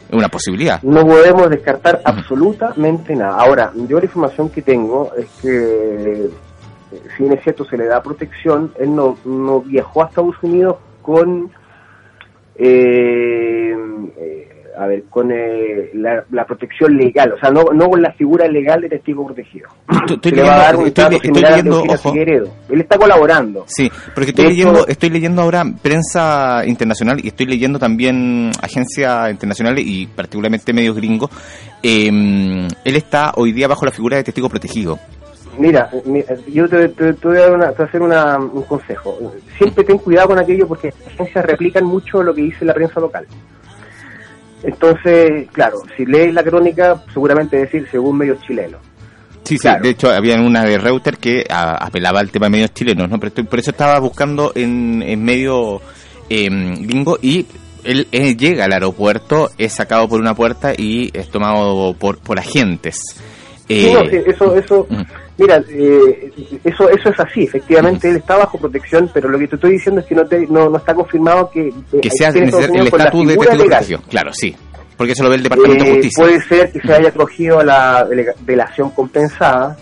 [0.09, 0.83] Es una posibilidad.
[0.83, 3.37] No podemos descartar absolutamente nada.
[3.37, 6.29] Ahora, yo la información que tengo es que,
[7.17, 10.77] si bien es cierto, se le da protección, él no, no viajó a Estados Unidos
[11.03, 11.51] con
[12.57, 13.75] eh,
[14.17, 18.47] eh, a ver, con eh, la, protección legal, o sea, no, no con la figura
[18.49, 19.69] legal de testigo protegido.
[20.09, 21.11] Estoy, leyendo, a dar un estoy,
[21.43, 21.83] leyendo
[22.69, 23.65] Él está colaborando.
[23.67, 29.85] Sí, porque estoy leyendo, estoy leyendo ahora prensa internacional y estoy leyendo también agencias internacionales
[29.87, 31.31] y particularmente medios gringos.
[31.83, 34.99] él está hoy día bajo la figura de testigo protegido.
[35.59, 35.89] Mira,
[36.49, 36.89] yo te,
[37.23, 39.33] voy a, hacer un consejo.
[39.57, 42.99] Siempre ten cuidado con aquello porque las agencias replican mucho lo que dice la prensa
[43.01, 43.27] local.
[44.65, 48.81] Entonces, claro, si lees la crónica, seguramente decir según medios chilenos.
[49.43, 53.11] Sí, sí, de hecho había una de Reuters que apelaba al tema de medios chilenos,
[53.11, 53.21] ¿no?
[53.21, 55.83] Pero por eso estaba buscando en, en medio
[56.31, 57.47] eh, gringo y
[57.85, 58.07] él,
[58.39, 63.03] llega al aeropuerto, es sacado por una puerta y es tomado por, por agentes.
[63.69, 65.03] Eh, eso, eso, mm.
[65.39, 66.33] Mira, eh,
[66.65, 67.45] eso, eso es así.
[67.45, 70.47] Efectivamente, él está bajo protección, pero lo que te estoy diciendo es que no, te,
[70.47, 74.55] no, está confirmado que, que sea el estatus de testigo Claro, sí.
[74.97, 76.25] Porque eso lo ve el Departamento de eh, Justicia.
[76.25, 78.09] Puede ser que se haya acogido a la
[78.41, 79.77] delación compensada,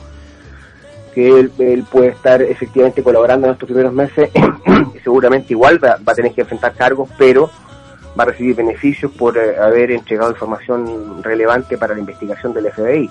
[1.15, 4.31] que él, puede estar efectivamente colaborando en estos primeros meses
[4.95, 7.51] y seguramente igual va, va, a tener que enfrentar cargos, pero
[8.19, 13.11] va a recibir beneficios por haber entregado información relevante para la investigación del FBI.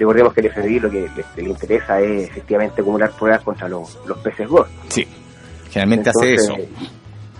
[0.00, 4.48] Recordemos que el FBI lo que le, interesa es efectivamente acumular pruebas contra los, peces
[4.48, 4.72] gordos.
[4.88, 5.06] Sí,
[5.68, 6.54] generalmente hace eso.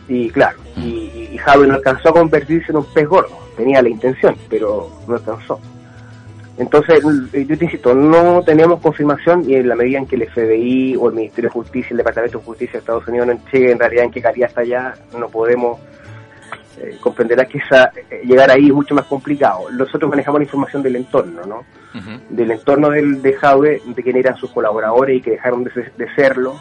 [0.06, 3.88] Y claro, y, y Javi no alcanzó a convertirse en un pez gordo, tenía la
[3.88, 5.58] intención, pero no alcanzó.
[6.58, 10.96] Entonces, yo te insisto, no tenemos confirmación y en la medida en que el FBI
[10.96, 13.78] o el Ministerio de Justicia, el Departamento de Justicia de Estados Unidos no entregue en
[13.78, 15.80] realidad en qué calidad está allá, no podemos
[16.78, 19.70] eh, comprenderá que esa, eh, llegar ahí es mucho más complicado.
[19.70, 21.64] Nosotros manejamos la información del entorno, ¿no?
[22.28, 26.60] Del entorno del, de Jaue, de quién eran sus colaboradores y que dejaron de, serlo,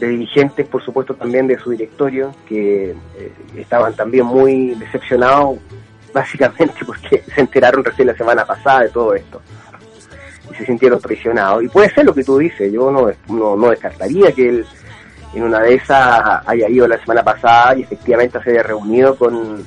[0.00, 5.58] de dirigentes, por supuesto, también de su directorio, que eh, estaban también muy decepcionados,
[6.14, 9.42] básicamente porque se enteraron recién la semana pasada de todo esto
[10.50, 11.62] y se sintieron traicionados.
[11.62, 14.66] Y puede ser lo que tú dices, yo no, no descartaría que él
[15.34, 19.64] en una de esas haya ido la semana pasada y efectivamente se haya reunido con,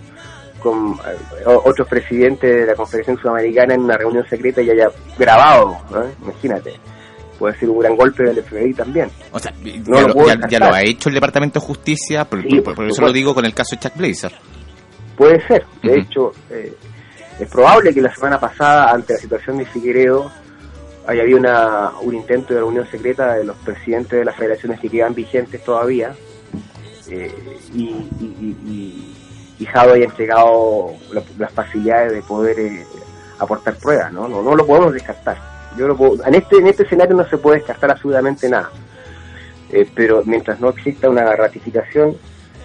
[0.62, 5.78] con eh, otros presidentes de la Confederación Sudamericana en una reunión secreta y haya grabado,
[6.22, 6.74] imagínate.
[7.38, 9.10] Puede ser un gran golpe del FBI también.
[9.32, 9.52] O sea,
[10.48, 13.76] ya, lo, ha hecho el Departamento de Justicia, por, eso lo digo con el caso
[13.76, 14.32] de Chuck Blazer.
[15.18, 16.72] Puede ser, de hecho, eh,
[17.40, 20.32] es probable que la semana pasada, ante la situación de Figueredo,
[21.08, 24.90] había habido una, un intento de reunión secreta de los presidentes de las federaciones que
[24.90, 26.14] quedan vigentes todavía
[27.10, 27.34] eh,
[27.74, 29.21] y, y, y, y
[29.68, 30.94] haya entregado
[31.38, 32.86] las facilidades de poder eh,
[33.40, 34.28] aportar pruebas, ¿no?
[34.28, 34.56] ¿no?
[34.56, 35.38] lo podemos descartar.
[35.78, 35.88] Yo
[36.26, 38.70] en, este, en este escenario no se puede descartar absolutamente nada,
[39.72, 42.18] eh, pero mientras no exista una ratificación,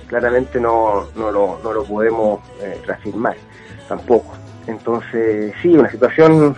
[0.09, 2.41] claramente no, no, lo, no lo podemos
[2.87, 3.37] reafirmar
[3.89, 4.35] tampoco.
[4.67, 6.57] Entonces, sí, una situación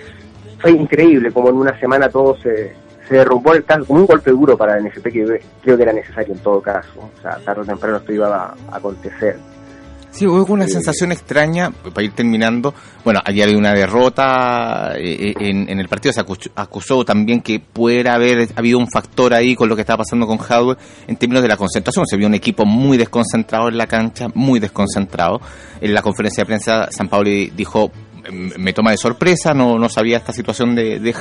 [0.58, 2.74] fue increíble, como en una semana todo se,
[3.08, 5.92] se derrumbó el caso, como un golpe duro para el NFP que creo que era
[5.92, 7.10] necesario en todo caso.
[7.16, 9.36] O sea, tarde o temprano esto iba a, acontecer.
[10.14, 12.72] Sí, hubo una sensación extraña, para ir terminando,
[13.04, 16.20] bueno, allí había una derrota eh, eh, en, en, el partido, se
[16.54, 20.38] acusó, también que pudiera haber habido un factor ahí con lo que estaba pasando con
[20.38, 24.28] Howard en términos de la concentración, se vio un equipo muy desconcentrado en la cancha,
[24.34, 25.40] muy desconcentrado.
[25.80, 27.90] En la conferencia de prensa, San Pauli dijo,
[28.30, 31.14] me toma de sorpresa, no, no sabía esta situación de, de.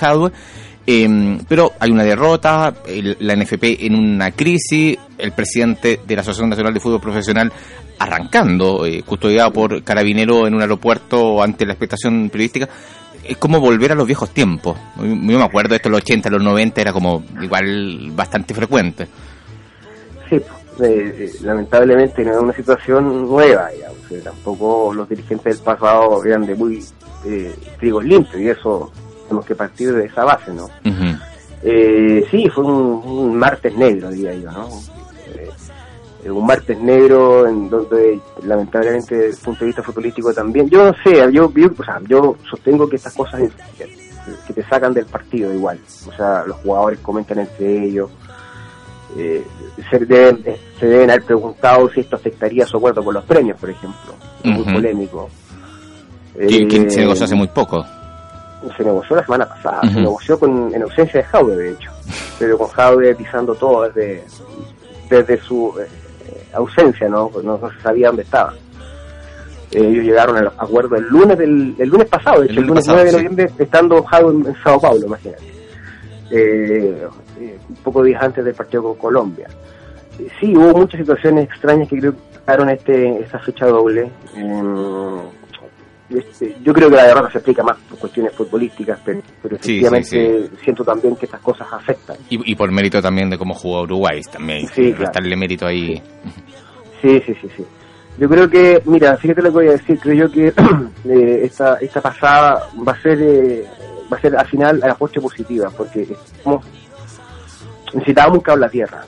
[0.86, 2.74] Em, pero hay una derrota,
[3.20, 7.52] la NFP en una crisis, el presidente de la Asociación Nacional de Fútbol Profesional
[8.00, 12.68] arrancando, eh, custodiado por carabinero en un aeropuerto ante la expectación periodística.
[13.24, 14.78] Es como volver a los viejos tiempos.
[14.98, 19.08] Yo me acuerdo, esto en los 80, los 90 era como igual bastante frecuente.
[20.30, 20.42] Sí, eh,
[20.80, 24.24] eh, lamentablemente no es una situación nueva, digamos.
[24.24, 26.84] tampoco los dirigentes del pasado eran de muy
[27.26, 28.92] eh, trigos limpios y eso
[29.34, 30.70] tenemos que partir de esa base, ¿no?
[31.64, 34.70] eh, sí, fue un, martes negro, diría yo, ¿no?
[36.24, 40.86] Eh, un martes negro en donde lamentablemente desde el punto de vista futbolístico también, yo
[40.86, 43.42] no sé, yo, yo, o sea, yo sostengo que estas cosas
[44.48, 48.12] que te sacan del partido igual, o sea, los jugadores comentan entre ellos,
[49.18, 49.44] eh,
[49.90, 50.44] se, deben,
[50.80, 54.64] se deben haber preguntado si esto afectaría su acuerdo con los premios, por ejemplo, muy
[54.64, 55.30] polémico.
[56.36, 57.86] Eh, se negoció hace muy poco.
[58.78, 61.92] Se negoció la semana pasada, se negoció con, en ausencia de Jaude, de hecho,
[62.40, 64.24] pero con Jaude pisando todo desde,
[65.10, 65.88] desde su eh,
[66.54, 67.30] ausencia, ¿no?
[67.44, 67.60] ¿no?
[67.72, 68.54] se sabía dónde estaba.
[69.72, 73.04] ellos llegaron al acuerdo el lunes del el lunes pasado, de hecho, el, lunes, 9
[73.04, 75.44] de noviembre, estando Jaude en, Sao Paulo, imagínate.
[76.32, 77.08] Eh,
[77.70, 79.48] un poco días antes del partido con Colombia.
[80.40, 84.10] sí, hubo muchas situaciones extrañas que creo que este, esta fecha doble.
[86.10, 90.84] Este, yo creo que la derrota se explica más por cuestiones futbolísticas, pero, efectivamente siento
[90.84, 92.18] también que estas cosas afectan.
[92.30, 94.68] Y, por mérito también de cómo jugó Uruguay, también.
[94.68, 95.38] Sí, claro.
[95.38, 96.02] mérito ahí.
[97.02, 97.66] Sí, sí, sí, sí.
[98.18, 100.48] Yo creo que, mira, fíjate lo que voy a decir, creo yo que
[101.10, 103.66] eh, esta, esta pasada va a ser eh,
[104.12, 106.08] va a ser al final a la apuesta positiva, porque
[107.94, 109.04] necesitábamos un cable a tierra.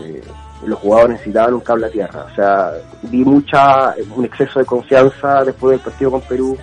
[0.00, 0.22] Eh,
[0.66, 2.26] los jugadores necesitaban un cable a tierra.
[2.30, 2.72] O sea,
[3.02, 6.56] vi mucha, un exceso de confianza después del partido con Perú.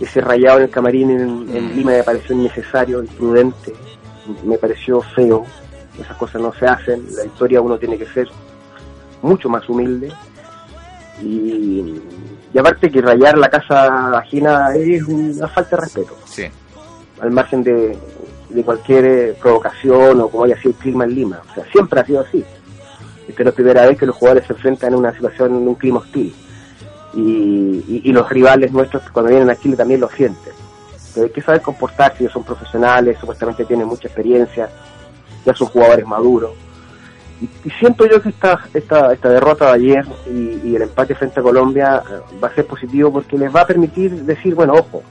[0.00, 1.76] Ese rayado en el camarín en, en mm.
[1.76, 3.74] Lima me pareció innecesario, imprudente,
[4.44, 5.44] me pareció feo.
[5.98, 7.04] Esas cosas no se hacen.
[7.16, 8.28] La historia uno tiene que ser
[9.22, 10.12] mucho más humilde.
[11.20, 12.00] Y,
[12.54, 16.16] y aparte que rayar la casa ajena es una falta de respeto.
[16.24, 16.44] Sí.
[17.20, 17.98] Al margen de,
[18.50, 21.42] de cualquier provocación o como haya sido el clima en Lima.
[21.50, 22.44] O sea, siempre ha sido así.
[23.28, 25.74] Esta es la primera vez que los jugadores se enfrentan en una situación, en un
[25.74, 26.34] clima hostil.
[27.14, 30.52] Y, los rivales nuestros cuando vienen a Chile también lo sienten.
[31.14, 34.68] Pero hay que saber comportarse, ellos son profesionales, supuestamente tienen mucha experiencia,
[35.44, 36.52] ya son jugadores maduros.
[37.40, 41.42] Y, siento yo que esta, esta, esta derrota de ayer y, el empate frente a
[41.42, 45.02] Colombia eh, va a ser positivo porque les va a permitir decir, bueno, ojo,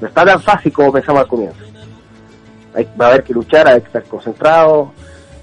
[0.00, 1.64] no está tan fácil como pensamos al comienzo.
[3.00, 4.92] Va a haber que luchar, hay que estar concentrado,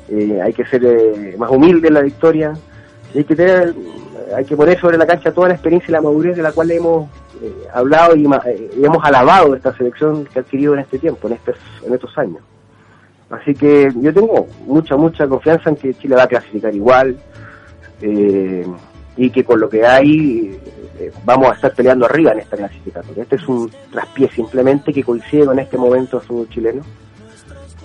[0.10, 2.54] eh, hay que ser eh, más humilde en la victoria,
[3.14, 3.74] hay que tener,
[4.36, 6.70] hay que poner sobre la cancha toda la experiencia y la madurez de la cual
[6.72, 7.10] hemos
[7.42, 11.56] eh, hablado y, hemos alabado esta selección que ha adquirido en este tiempo, en estos,
[11.86, 12.42] en estos años.
[13.30, 17.18] Así que yo tengo mucha, mucha confianza en que Chile va a clasificar igual
[19.18, 20.60] y que con lo que hay
[21.24, 23.24] vamos a estar peleando arriba en esta clasificatoria.
[23.24, 26.84] Este es un traspié simplemente que coincide con este momento fútbol chileno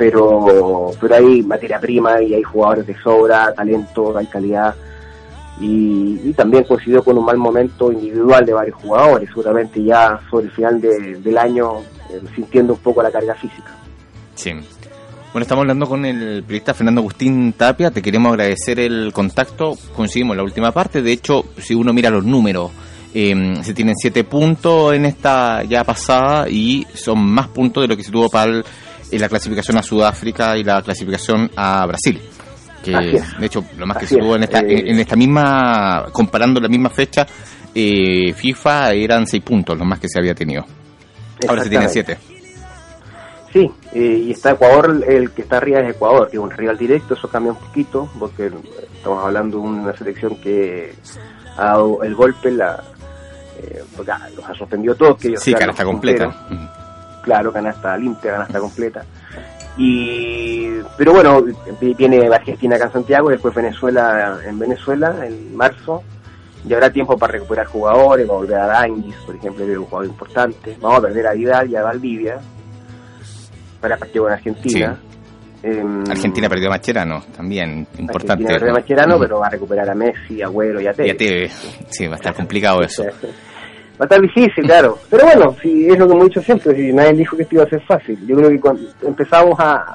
[0.01, 4.75] pero, pero hay materia prima y hay jugadores de sobra, talento, hay calidad.
[5.61, 10.53] Y, también coincidió con un mal momento individual de varios jugadores, seguramente ya sobre el
[10.53, 13.77] final del año eh, sintiendo un poco la carga física.
[14.37, 14.53] Sí.
[14.53, 20.33] Bueno, estamos hablando con el periodista Fernando Agustín Tapia, te queremos agradecer el contacto, coincidimos
[20.33, 22.71] en la última parte, de hecho, si uno mira los números,
[23.13, 27.99] eh, se tienen siete puntos en esta ya pasada y son más puntos de lo
[27.99, 28.65] que se tuvo para el
[29.19, 32.21] la clasificación a Sudáfrica y la clasificación a Brasil.
[32.83, 36.61] Que de hecho, lo más que se tuvo en esta, eh, en esta misma, comparando
[36.61, 37.27] la misma fecha,
[37.75, 40.65] eh, FIFA eran seis puntos, lo más que se había tenido.
[41.47, 42.19] Ahora se tienen siete.
[43.53, 46.79] Sí, eh, y está Ecuador, el que está arriba es Ecuador, que es un rival
[46.79, 48.51] directo, eso cambia un poquito, porque
[48.95, 50.95] estamos hablando de una selección que
[51.57, 52.81] ha dado el golpe, la,
[53.61, 55.19] eh, porque, ah, los ha sorprendido todos.
[55.19, 56.35] Que ellos sí, canasta completa.
[57.23, 59.05] Claro, canasta limpia, canasta completa.
[59.77, 61.43] Y, pero bueno,
[61.81, 66.03] viene Argentina acá en Santiago, después Venezuela en Venezuela en marzo,
[66.67, 69.79] y habrá tiempo para recuperar jugadores, va a volver a Danguis, por ejemplo, que es
[69.79, 72.39] un jugador importante, vamos a perder a Vidal y a Valdivia,
[73.81, 75.01] para partido con Argentina.
[75.63, 78.45] Em, Argentina perdió a Macherano, también importante.
[78.45, 81.09] Argentina perdió a Macherano, pero va a recuperar a Messi, Agüero y a Tevez.
[81.09, 81.53] Y a Tevez,
[81.89, 83.05] sí, va a estar complicado eso.
[84.01, 84.99] Va a estar difícil, claro.
[85.11, 87.65] Pero bueno, si es lo que hemos dicho siempre, si nadie dijo que esto iba
[87.65, 88.19] a ser fácil.
[88.27, 89.95] Yo creo que cuando empezamos a,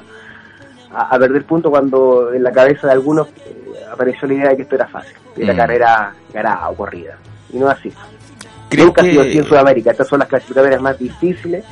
[0.93, 4.61] a, perder puntos cuando en la cabeza de algunos eh, apareció la idea de que
[4.61, 5.57] esto era fácil, que la mm.
[5.57, 7.17] carrera ganada o corrida.
[7.51, 7.91] Y no es así.
[8.77, 9.89] Nunca ha sido así en Sudamérica.
[9.89, 11.63] Estas son las clasificatorias más difíciles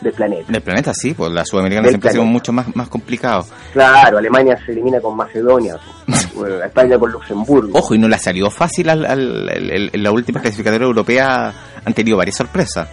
[0.00, 0.52] del planeta.
[0.52, 3.46] Del planeta, sí, pues la sudamericana siempre ha sido mucho más, más complicado.
[3.72, 5.76] Claro, Alemania se elimina con Macedonia,
[6.64, 7.78] España con Luxemburgo.
[7.78, 11.52] Ojo, y no le ha salido fácil al, en la última clasificatoria europea,
[11.84, 12.88] han tenido varias sorpresas.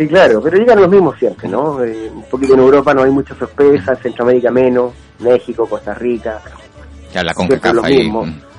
[0.00, 1.84] Sí, claro, pero llegan los mismos siempre, ¿no?
[1.84, 6.40] Eh, un poquito en Europa no hay muchas sorpresas, Centroamérica menos, México, Costa Rica.
[7.12, 8.10] Ya la CONCACAF ahí.
[8.10, 8.50] Mm.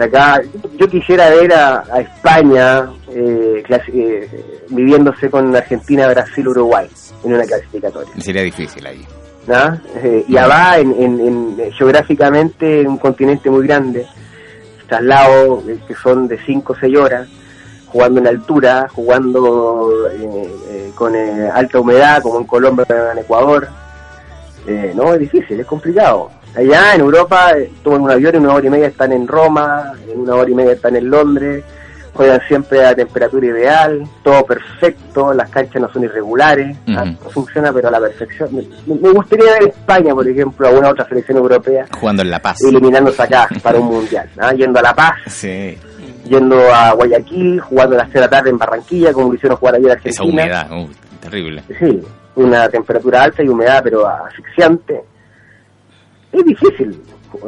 [0.00, 0.40] Acá,
[0.78, 2.88] yo quisiera ver a, España
[3.18, 4.30] eh, eh,
[4.68, 6.88] viviéndose con Argentina, Brasil, Uruguay
[7.24, 8.12] en una clasificatoria.
[8.18, 9.06] Sería difícil ahí.
[10.02, 14.06] Eh, y va en, en, geográficamente en un continente muy grande,
[14.88, 17.28] traslados que son de 5 o 6 horas,
[17.86, 19.90] jugando en altura, jugando
[20.96, 23.68] con alta humedad, como en Colombia, en Ecuador.
[24.94, 26.30] no, es difícil, es complicado.
[26.56, 29.92] Allá en Europa eh, toman un avión y una hora y media están en Roma,
[30.08, 31.62] en una hora y media están en Londres,
[32.16, 37.88] juegan siempre a temperatura ideal, todo perfecto, las canchas no son irregulares, ah, funciona pero
[37.88, 38.48] a la perfección.
[38.86, 41.86] Me, gustaría ver España, por ejemplo, a una otra selección europea.
[41.98, 42.58] Jugando en La Paz.
[42.62, 44.52] Eliminándose acá para un mundial, ¿ah?
[44.52, 45.14] yendo a La Paz.
[45.26, 45.78] Sí.
[46.24, 49.58] Yendo a Guayaquil, jugando a las 6 de la tarde en Barranquilla, como lo hicieron
[49.58, 50.12] jugar ayer Argentina.
[50.12, 50.88] Esa humedad,
[51.20, 51.62] terrible.
[51.78, 52.02] Sí,
[52.34, 55.02] una temperatura alta y humedad, pero asfixiante
[56.32, 57.00] es difícil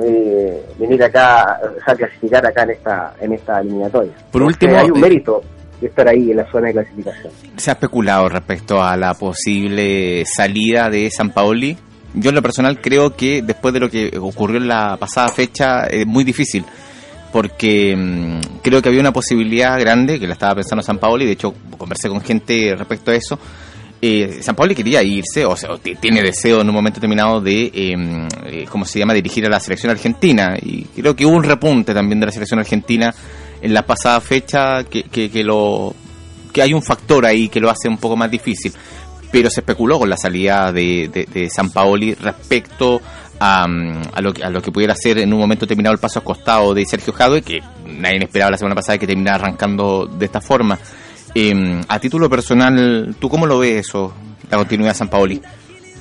[0.03, 4.13] eh, venir acá, a clasificar acá en esta en esta eliminatoria.
[4.31, 5.43] Por último, hay un mérito
[5.81, 7.33] de estar ahí en la zona de clasificación.
[7.57, 11.77] ¿Se ha especulado respecto a la posible salida de San Paoli?
[12.15, 15.85] Yo en lo personal creo que después de lo que ocurrió en la pasada fecha
[15.85, 16.65] es muy difícil
[17.33, 21.33] porque mm, creo que había una posibilidad grande que la estaba pensando San Paoli, de
[21.33, 23.39] hecho conversé con gente respecto a eso
[24.01, 25.71] eh, San Pablo quería irse, o sea,
[26.01, 29.59] tiene deseo en un momento determinado de, em, eh, ¿cómo se llama?, dirigir a la
[29.59, 30.57] selección argentina.
[30.61, 33.13] Y creo que hubo un repunte también de la selección argentina
[33.61, 35.95] en la pasada fecha que, que, lo
[36.53, 38.73] que hay un factor ahí que lo hace un poco más difícil.
[39.33, 43.03] Pero se especuló con la salida de, de, San Paoli respecto
[43.41, 46.21] a, a, lo que, a lo que pudiera ser en un momento determinado el paso
[46.21, 50.41] acostado de Sergio Jadwe, que nadie esperaba la semana pasada que terminara arrancando de esta
[50.41, 50.79] forma.
[51.41, 54.13] Eh, a título personal, ¿tú cómo lo ves eso,
[54.51, 55.41] la continuidad de San Paoli?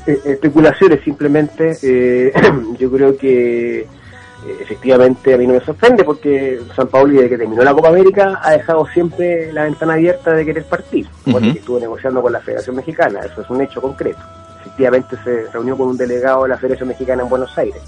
[0.07, 1.77] Eh, especulaciones simplemente.
[1.83, 2.33] Eh,
[2.79, 3.87] yo creo que eh,
[4.59, 8.39] efectivamente a mí no me sorprende porque San Paoli desde que terminó la Copa América
[8.41, 12.75] ha dejado siempre la ventana abierta de querer partir, porque estuvo negociando con la Federación
[12.75, 14.19] Mexicana, eso es un hecho concreto.
[14.61, 17.83] Efectivamente se reunió con un delegado de la Federación Mexicana en Buenos Aires,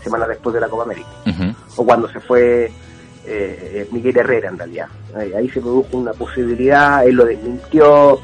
[0.00, 1.08] semanas después de la Copa América,
[1.74, 2.70] o cuando se fue
[3.26, 4.88] eh, Miguel Herrera en realidad.
[5.14, 8.20] Ahí, se produjo una posibilidad, él lo desmintió,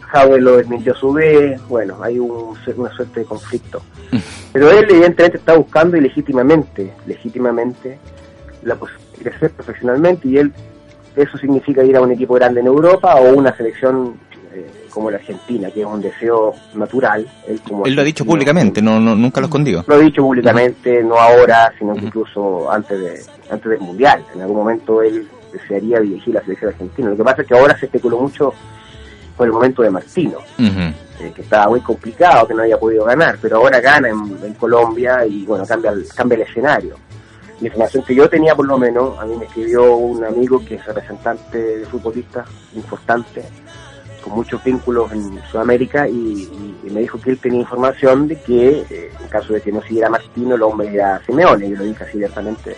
[0.00, 3.82] Javier lo desmintió a su vez, bueno, hay una suerte de conflicto.
[4.52, 7.98] Pero él evidentemente está buscando y legítimamente, legítimamente,
[8.62, 10.52] la posibilidad de crecer profesionalmente y él,
[11.16, 14.29] eso significa ir a un equipo grande en Europa o una selección eh,
[14.90, 17.26] como la Argentina, que es un deseo natural.
[17.46, 19.84] Él, como él lo ha dicho públicamente, no, no, nunca lo ha escondido.
[19.86, 23.20] Lo ha dicho públicamente, no ahora, sino incluso antes de,
[23.50, 24.24] antes del Mundial.
[24.34, 27.10] En algún momento él desearía dirigir la selección argentina.
[27.10, 28.52] Lo que pasa es que ahora se especuló mucho
[29.36, 33.38] por el momento de Martino, eh, que estaba muy complicado, que no había podido ganar,
[33.40, 36.96] pero ahora gana en, Colombia y bueno, cambia el, cambia el escenario.
[37.60, 40.74] La información que yo tenía, por lo menos, a mí me escribió un amigo que
[40.74, 43.44] es representante de futbolistas importante,
[44.22, 46.48] con muchos vínculos en Sudamérica, y,
[46.90, 50.10] me dijo que él tenía información de que, eh, en caso de que no siguiera
[50.10, 52.76] Martino, el hombre era Simeone, y lo dije así directamente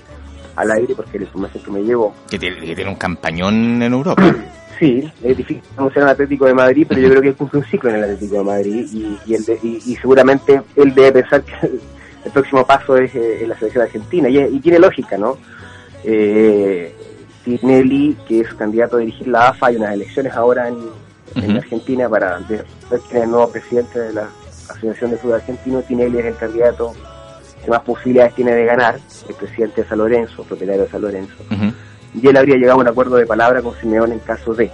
[0.57, 2.15] al aire porque la información que me llevo.
[2.29, 4.23] Que tiene, un campañón en Europa.
[4.79, 7.65] Sí, es difícil conocer al Atlético de Madrid, pero yo creo que él cumple un
[7.67, 12.67] ciclo en el Atlético de Madrid y, y, seguramente él debe pensar que el, próximo
[12.67, 15.37] paso es eh, en la selección argentina y, tiene lógica, ¿no?
[16.03, 16.93] Eh,
[17.45, 20.79] Tinelli, que es candidato a dirigir la AFA, hay unas elecciones ahora en,
[21.37, 24.29] Argentina para ver quién es el nuevo presidente de la
[24.69, 26.95] Asociación de Fútbol Argentino, Tinelli es el candidato
[27.65, 31.45] que más posibilidades tiene de ganar, el presidente de San Lorenzo, propietario de San Lorenzo.
[32.15, 34.71] Y él habría llegado a un acuerdo de palabra con Simeón en caso de.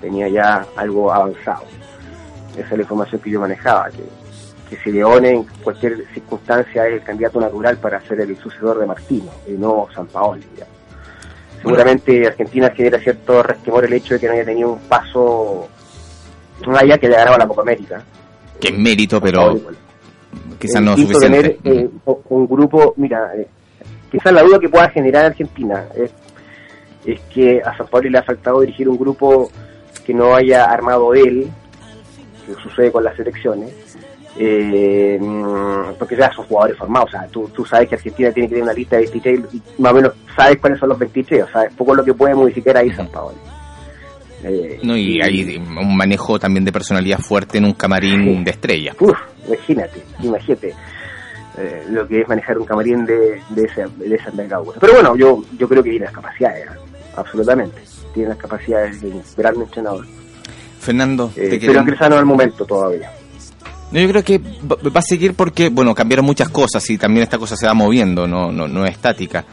[0.00, 1.64] Tenía ya algo avanzado.
[2.52, 4.04] Esa es la información que yo manejaba, que,
[4.68, 9.30] que Simeone en cualquier circunstancia es el candidato natural para ser el sucesor de Martino,
[9.46, 10.42] y no San Paolo.
[11.60, 15.68] Seguramente Argentina genera cierto resquemor el hecho de que no haya tenido un paso
[16.66, 18.02] no haya que le ganaba la Copa América.
[18.60, 19.58] Es mérito, pero
[20.58, 21.58] quizás no suficiente.
[21.58, 23.46] tener eh, un grupo, mira, eh,
[24.10, 26.10] quizás la duda que pueda generar Argentina es,
[27.04, 29.50] es que a San Pablo le ha faltado dirigir un grupo
[30.04, 31.48] que no haya armado él,
[32.46, 33.72] que sucede con las elecciones,
[34.38, 35.18] eh,
[35.98, 37.08] porque ya son jugadores formados.
[37.08, 39.62] O sea, tú, tú sabes que Argentina tiene que tener una lista de 23 y
[39.82, 41.44] más o menos sabes cuáles son los 23.
[41.44, 43.36] O sea, es poco lo que puede modificar ahí San Paolo.
[44.44, 48.94] Eh, no, y, hay un manejo también de personalidad fuerte en un camarín de estrella.
[49.00, 49.16] Uf,
[49.46, 50.74] imagínate, imagínate
[51.58, 54.78] eh, lo que es manejar un camarín de, de, esa, de esa envergadura.
[54.80, 56.66] Pero bueno, yo, yo creo que tiene las capacidades,
[57.16, 57.80] absolutamente.
[58.14, 60.06] Tiene las capacidades de gran entrenador.
[60.78, 63.10] Fernando, eh, pero ingresando al momento todavía.
[63.90, 67.38] No, yo creo que va a seguir porque, bueno, cambiaron muchas cosas y también esta
[67.38, 69.44] cosa se va moviendo, no, no, no es estática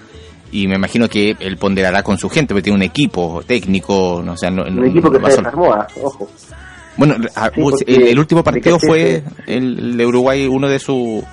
[0.51, 4.37] y me imagino que él ponderará con su gente, porque tiene un equipo técnico, no
[4.37, 6.27] sé, un equipo que se desarmó, ah, ojo.
[6.97, 7.51] Bueno, ah,
[7.85, 11.23] el, último partido fue el de Uruguay, uno de su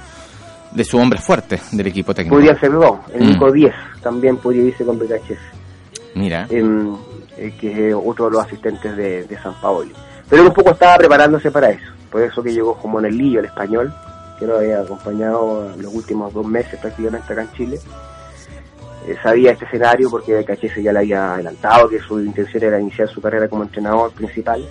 [0.73, 2.37] de sus hombres fuertes del equipo técnico.
[2.37, 4.01] Podría ser dos, el Nico 10 mm.
[4.01, 6.15] también podría irse con BKHS.
[6.15, 6.47] Mira.
[6.51, 9.93] Eh, que es otro de los asistentes de, San Paoli.
[10.29, 13.41] Pero un poco estaba preparándose para eso, por eso que llegó como en el lío
[13.41, 13.93] el español,
[14.39, 17.79] que lo había acompañado los últimos dos meses prácticamente acá en Chile
[19.07, 23.09] eh, sabía este escenario porque Cachese ya le había adelantado que su intención era iniciar
[23.09, 24.65] su carrera como entrenador principal.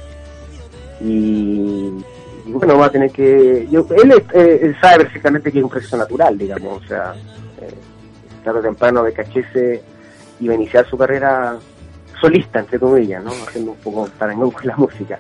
[1.01, 1.91] Y,
[2.45, 3.63] bueno, va a tener que.
[3.63, 7.13] Eh, él, sabe perfectamente que es un proceso natural, digamos, o sea,
[7.61, 7.73] eh,
[8.43, 9.83] tarde o temprano de Cachese
[10.39, 11.57] iba a iniciar su carrera
[12.19, 13.31] solista, entre comillas, ¿no?
[13.31, 15.19] haciendo un poco parangón con la música.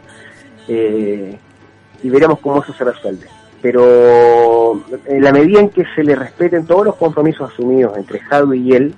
[0.67, 3.27] y veremos cómo eso se resuelve
[3.61, 8.59] pero en la medida en que se le respeten todos los compromisos asumidos entre Javi
[8.59, 8.95] y él,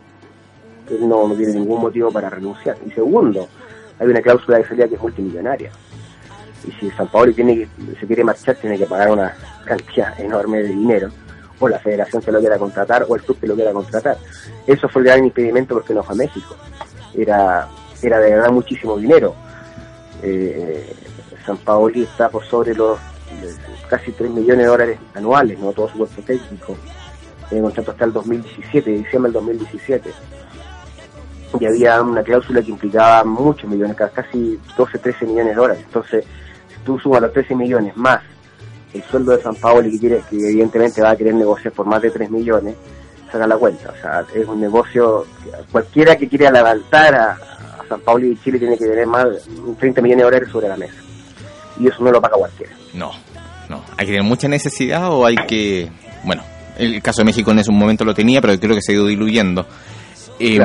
[0.90, 2.78] él no, tiene ningún motivo para renunciar.
[2.86, 3.48] Y segundo,
[4.00, 5.72] hay una cláusula de salida que es multimillonaria.
[6.66, 7.68] Y si San Paolo tiene
[8.00, 9.36] se quiere marchar, tiene que pagar una
[9.66, 11.10] cantidad enorme de dinero,
[11.60, 14.18] o la federación que lo quiera contratar, o el club que lo quiera contratar.
[14.66, 16.56] Eso fue el gran impedimento porque no fue a México.
[17.18, 17.68] Era,
[18.02, 19.36] era de verdad muchísimo dinero.
[20.22, 20.96] Eh,
[21.46, 22.98] San Paoli está por sobre los
[23.90, 26.76] casi 3 millones de dólares anuales, no todo su cuerpo técnico.
[27.52, 30.10] El contrato hasta el 2017, diciembre del 2017.
[31.60, 35.84] Y había una cláusula que implicaba muchos millones, casi 12, 13 millones de dólares.
[35.86, 36.26] Entonces,
[36.70, 38.22] si tú sumas los 13 millones más
[38.94, 42.02] el sueldo de San Paolo que quiere, que evidentemente va a querer negociar por más
[42.02, 42.76] de 3 millones,
[43.32, 43.92] saca la cuenta.
[43.92, 45.26] O sea, es un negocio,
[45.72, 49.40] cualquiera que quiera levantar a, a San Paolo y Chile tiene que tener más de
[49.80, 50.96] 30 millones de dólares sobre la mesa.
[51.80, 52.74] Y eso no lo paga cualquiera.
[52.94, 53.12] No,
[53.70, 53.84] no.
[53.98, 55.90] ¿Hay que tener mucha necesidad o hay que...?
[56.24, 56.44] Bueno,
[56.78, 59.08] el caso de México en ese momento lo tenía, pero creo que se ha ido
[59.08, 59.66] diluyendo.
[60.40, 60.60] Eh,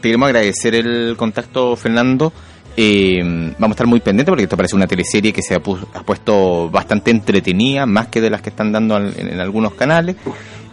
[0.00, 2.32] queremos agradecer el contacto, Fernando.
[2.76, 6.68] Eh, vamos a estar muy pendientes porque esto parece una teleserie que se ha, puesto
[6.68, 10.16] bastante entretenida, más que de las que están dando en, algunos canales.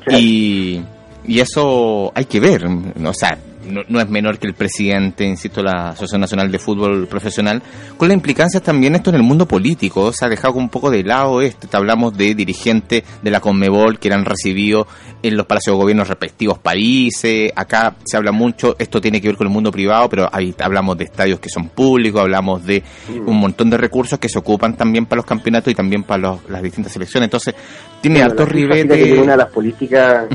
[0.09, 0.81] Y,
[1.25, 2.65] y eso hay que ver.
[2.65, 7.61] O sea, no, es menor que el presidente, insisto, la Asociación Nacional de Fútbol Profesional,
[7.97, 10.11] con las implicancias también esto en el mundo político.
[10.11, 11.67] Se ha dejado un poco de lado esto.
[11.75, 14.87] Hablamos de dirigentes de la Conmebol que eran recibidos
[15.21, 17.51] en los palacios de gobierno respectivos países.
[17.55, 20.97] Acá se habla mucho, esto tiene que ver con el mundo privado, pero ahí hablamos
[20.97, 22.83] de estadios que son públicos, hablamos de
[23.25, 26.61] un montón de recursos que se ocupan también para los campeonatos y también para las
[26.61, 27.27] distintas selecciones.
[27.27, 27.55] Entonces,
[28.01, 29.17] tiene altos ribetes.
[29.19, 30.27] Una de las políticas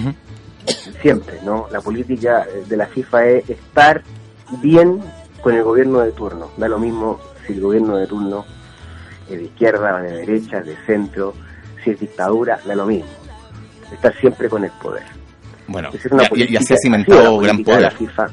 [1.01, 1.66] siempre, ¿no?
[1.70, 4.03] La política de la FIFA es estar
[4.61, 5.01] bien
[5.40, 6.51] con el gobierno de turno.
[6.57, 8.44] Da lo mismo si el gobierno de turno
[9.28, 11.34] es de izquierda, de derecha, de centro,
[11.84, 13.11] si es dictadura, da lo mismo.
[13.92, 15.05] Estar siempre con el poder.
[15.66, 15.90] Bueno,
[16.34, 17.78] y, así ha cimentado gran poder.
[17.78, 18.28] De la FIFA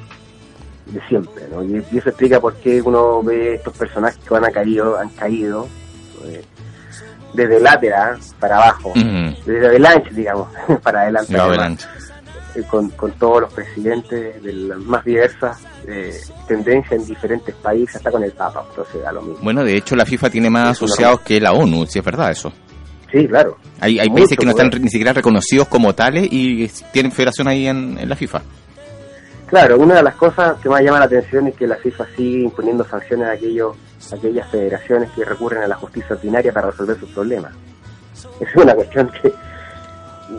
[0.85, 1.63] de siempre, ¿no?
[1.63, 5.67] Y, eso explica por qué uno ve estos personajes que han caído, han caído
[6.25, 6.43] eh,
[7.33, 7.67] desde el
[8.39, 8.93] para abajo,
[9.45, 10.49] desde adelante, digamos,
[10.83, 11.35] para adelante.
[11.35, 12.14] Eh,
[12.63, 16.13] con, con, todos los presidentes de las más diversas eh,
[16.47, 19.39] tendencias en diferentes países, hasta con el Papa, entonces da lo mismo.
[19.43, 22.51] Bueno, de hecho la FIFA tiene más asociados que la ONU, si es verdad eso.
[23.11, 23.57] Sí, claro.
[23.79, 27.67] Hay, hay países que no están ni siquiera reconocidos como tales y tienen federación ahí
[27.67, 28.41] en, la FIFA.
[29.47, 32.41] Claro, una de las cosas que más llama la atención es que la FIFA sigue
[32.41, 33.75] imponiendo sanciones a, aquellos,
[34.11, 37.53] a aquellas federaciones que recurren a la justicia ordinaria para resolver sus problemas.
[38.39, 39.31] Es una cuestión que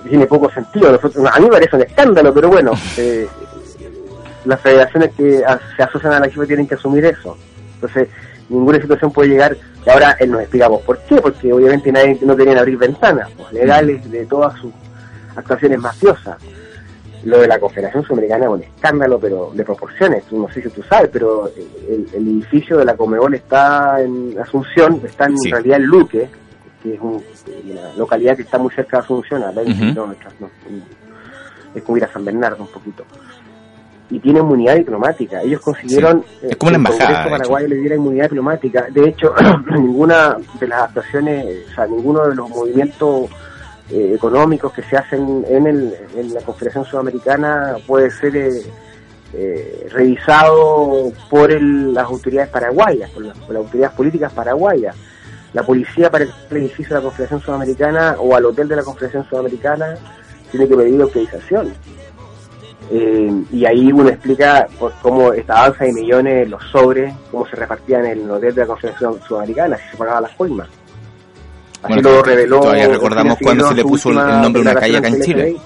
[0.09, 0.89] tiene poco sentido.
[0.89, 3.27] a mí me parece un escándalo, pero bueno, eh,
[4.45, 5.43] las federaciones que
[5.77, 7.37] se asocian a la FIFA tienen que asumir eso.
[7.75, 8.09] Entonces,
[8.49, 9.57] ninguna situación puede llegar.
[9.85, 14.11] Y ahora nos explicamos por qué, porque obviamente nadie no querían abrir ventanas pues, legales
[14.11, 14.73] de todas sus
[15.37, 16.37] actuaciones mafiosas.
[17.25, 20.31] Lo de la Confederación Sudamericana es un escándalo, pero de proporciones.
[20.31, 21.51] No sé si tú sabes, pero
[21.89, 26.29] el, edificio de la Comebol está en Asunción, está en realidad en Luque,
[26.87, 30.35] que es una localidad que está muy cerca de Asunción, a 20 kilómetros.
[31.75, 33.05] Es como ir a San Bernardo un poquito
[34.11, 35.43] y tiene inmunidad diplomática.
[35.43, 38.87] Ellos consiguieron es como una embajada, que el Congreso Paraguay le diera inmunidad diplomática.
[38.91, 39.35] De hecho,
[39.71, 43.31] ninguna de las actuaciones, o sea, ninguno de los movimientos
[43.91, 48.63] eh, económicos que se hacen en, el, en la Confederación Sudamericana puede ser eh,
[49.33, 54.97] eh, revisado por las autoridades paraguayas, por, las autoridades políticas paraguayas.
[55.57, 59.27] La policía para el edificio de la Confederación Sudamericana o al hotel de la Confederación
[59.27, 59.95] Sudamericana
[60.51, 61.73] tiene que pedir autorización
[62.91, 64.67] eh, y ahí uno explica
[65.01, 68.67] cómo esta alza de millones, los sobres, cómo se repartían en el hotel de la
[68.67, 70.69] Confederación Sudamericana, si se pagaban las coimas.
[71.83, 72.61] Así lo reveló.
[72.61, 75.57] Todavía recordamos cuando se le puso el nombre de una calle acá en Chile.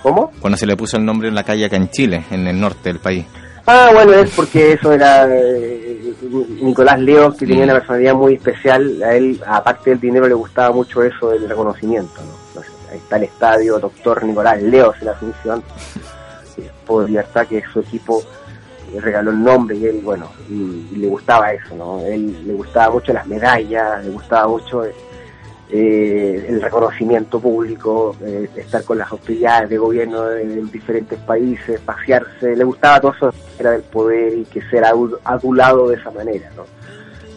[0.00, 0.30] ¿Cómo?
[0.40, 2.90] Cuando se le puso el nombre en la calle acá en Chile, en el norte
[2.90, 3.26] del país.
[3.66, 5.83] Ah, bueno, es porque eso era eh,
[6.22, 7.68] Nicolás Leo, que tenía mm.
[7.68, 9.02] una personalidad muy especial.
[9.02, 12.20] A él, aparte del dinero, le gustaba mucho eso del reconocimiento.
[12.90, 15.62] ahí está el estadio Doctor Nicolás Leo, se la asunción
[16.86, 18.22] por Libertad, que su equipo
[18.92, 22.00] le regaló el nombre y él, bueno, y, le gustaba eso, ¿no?
[22.00, 24.84] Él le gustaba mucho las medallas, le gustaba mucho
[25.70, 32.54] eh, el reconocimiento público, eh, estar con las autoridades de gobierno en diferentes países, pasearse,
[32.54, 36.64] le gustaba todo eso, era del poder y que ser adulado de esa manera, ¿no?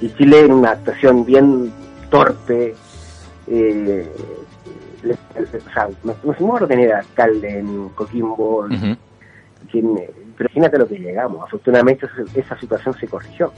[0.02, 1.72] Y Chile en una actuación bien
[2.10, 2.76] torpe,
[3.48, 4.12] eh,
[5.04, 8.68] o sea, nos, fuimos tener alcalde en Coquimbo,
[9.72, 11.44] pero imagínate lo que llegamos.
[11.44, 13.52] Afortunadamente esa situación se corrigió.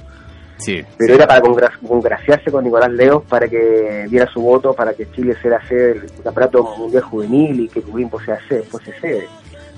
[0.59, 5.09] Sí, pero era para congraciarse con Nicolás Leo para que diera su voto para que
[5.11, 9.27] Chile sea sede del campeonato mundial juvenil y que Coquimbo sea sede, después se sede.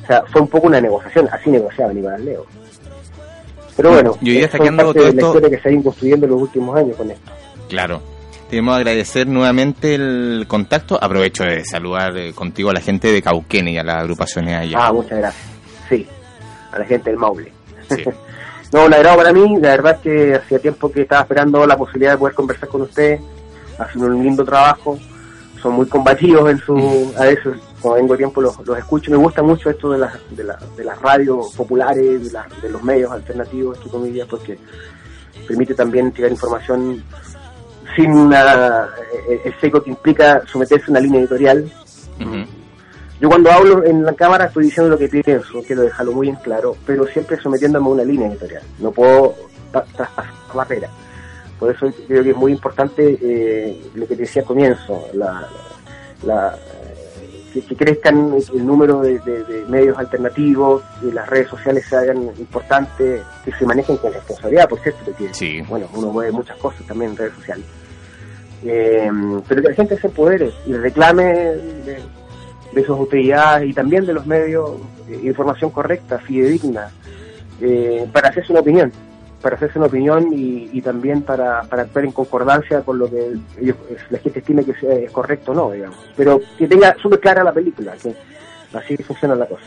[0.03, 2.45] O sea, fue un poco una negociación, así negociaba Nicolás Leo.
[3.77, 6.41] Pero bueno, yo ya todo de la historia que se ha ido construyendo en los
[6.41, 7.31] últimos años con esto.
[7.69, 8.01] Claro.
[8.49, 11.01] Queremos agradecer nuevamente el contacto.
[11.01, 14.77] Aprovecho de saludar eh, contigo a la gente de Cauquene y a las agrupaciones allá.
[14.77, 15.45] Ah, muchas gracias.
[15.87, 16.05] Sí,
[16.71, 17.53] a la gente del Maule.
[18.71, 19.57] no, un agrado para mí.
[19.59, 22.81] La verdad es que hacía tiempo que estaba esperando la posibilidad de poder conversar con
[22.81, 23.21] ustedes.
[23.77, 24.97] Hacen un lindo trabajo.
[25.61, 27.13] Son muy combativos en su...
[27.17, 29.11] A veces, cuando vengo tiempo, los, los escucho.
[29.11, 30.43] Me gusta mucho esto de las, de,
[30.77, 34.57] de las radios populares, de, de los medios alternativos, entre comillas, porque
[35.47, 37.03] permite también tirar información
[37.95, 38.89] sin una,
[39.27, 41.71] eh, el seco que implica someterse a una línea editorial.
[43.21, 46.37] Yo cuando hablo en la cámara estoy diciendo lo que pienso, quiero dejarlo muy en
[46.37, 48.63] claro, pero siempre sometiéndome a una línea editorial.
[48.79, 49.35] No puedo
[49.71, 50.89] traspasar barrera.
[51.59, 56.57] Por eso creo que es muy importante eh, lo que te decía al comienzo, la,
[57.53, 63.51] que, crezcan el número de, medios alternativos, que las redes sociales se hagan importantes, que
[63.51, 67.35] se manejen con responsabilidad, por cierto, porque bueno, uno mueve muchas cosas también en redes
[67.35, 67.65] sociales.
[68.63, 69.11] Eh,
[69.47, 72.01] pero que la gente se empodere y reclame de,
[72.75, 74.71] sus autoridades y también de los medios
[75.23, 76.91] información correcta, fidedigna,
[77.59, 78.91] eh, para hacerse una opinión,
[79.41, 83.75] para hacerse una opinión y, también para, para, actuar en concordancia con lo que ellos,
[84.09, 85.97] la gente estime que sea, es correcto o no, digamos.
[86.15, 88.15] Pero que tenga súper clara la película, que
[88.73, 89.63] así funciona la cosa.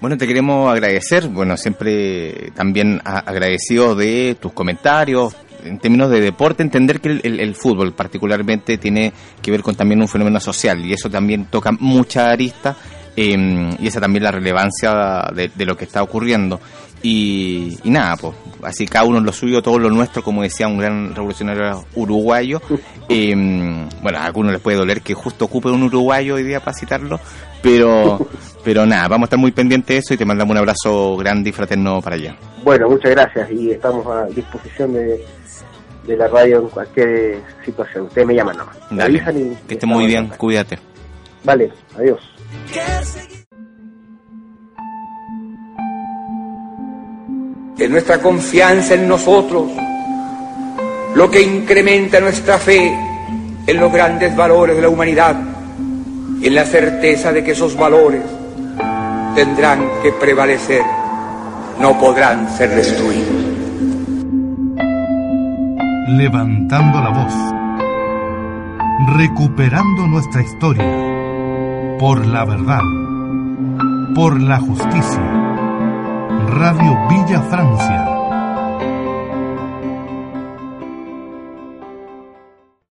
[0.00, 6.62] Bueno, te queremos agradecer, bueno, siempre también agradecido de tus comentarios, en términos de deporte,
[6.62, 11.10] entender que el, fútbol particularmente tiene que ver con también un fenómeno social y eso
[11.10, 12.76] también toca mucha arista
[13.16, 16.60] em, y esa también la relevancia de, lo que está ocurriendo.
[17.02, 21.14] Y, nada, pues, así cada uno lo suyo, todo lo nuestro, como decía un gran
[21.14, 22.60] revolucionario uruguayo.
[23.10, 26.76] Em, bueno, a algunos les puede doler que justo ocupe un uruguayo hoy día para
[26.76, 27.18] citarlo,
[27.62, 28.18] pero,
[28.62, 31.48] pero nada, vamos a estar muy pendientes de eso y te mandamos un abrazo grande
[31.48, 32.36] y fraterno para allá.
[32.62, 35.24] Bueno, muchas gracias y estamos a disposición de,
[36.06, 38.04] de la radio en cualquier situación.
[38.04, 38.76] Ustedes me llaman nomás.
[38.90, 39.22] Dale,
[39.66, 40.78] que esté muy bien, cuídate.
[41.44, 43.37] Vale, adiós.
[47.78, 49.70] Es nuestra confianza en nosotros
[51.14, 52.92] lo que incrementa nuestra fe
[53.66, 55.36] en los grandes valores de la humanidad
[56.42, 58.22] en la certeza de que esos valores
[59.34, 60.82] tendrán que prevalecer,
[61.80, 63.58] no podrán ser destruidos
[66.18, 67.34] levantando la voz.
[69.16, 70.84] recuperando nuestra historia,
[71.98, 72.82] por la verdad,
[74.14, 75.57] por la justicia.
[76.50, 78.17] Radio Villa Francia.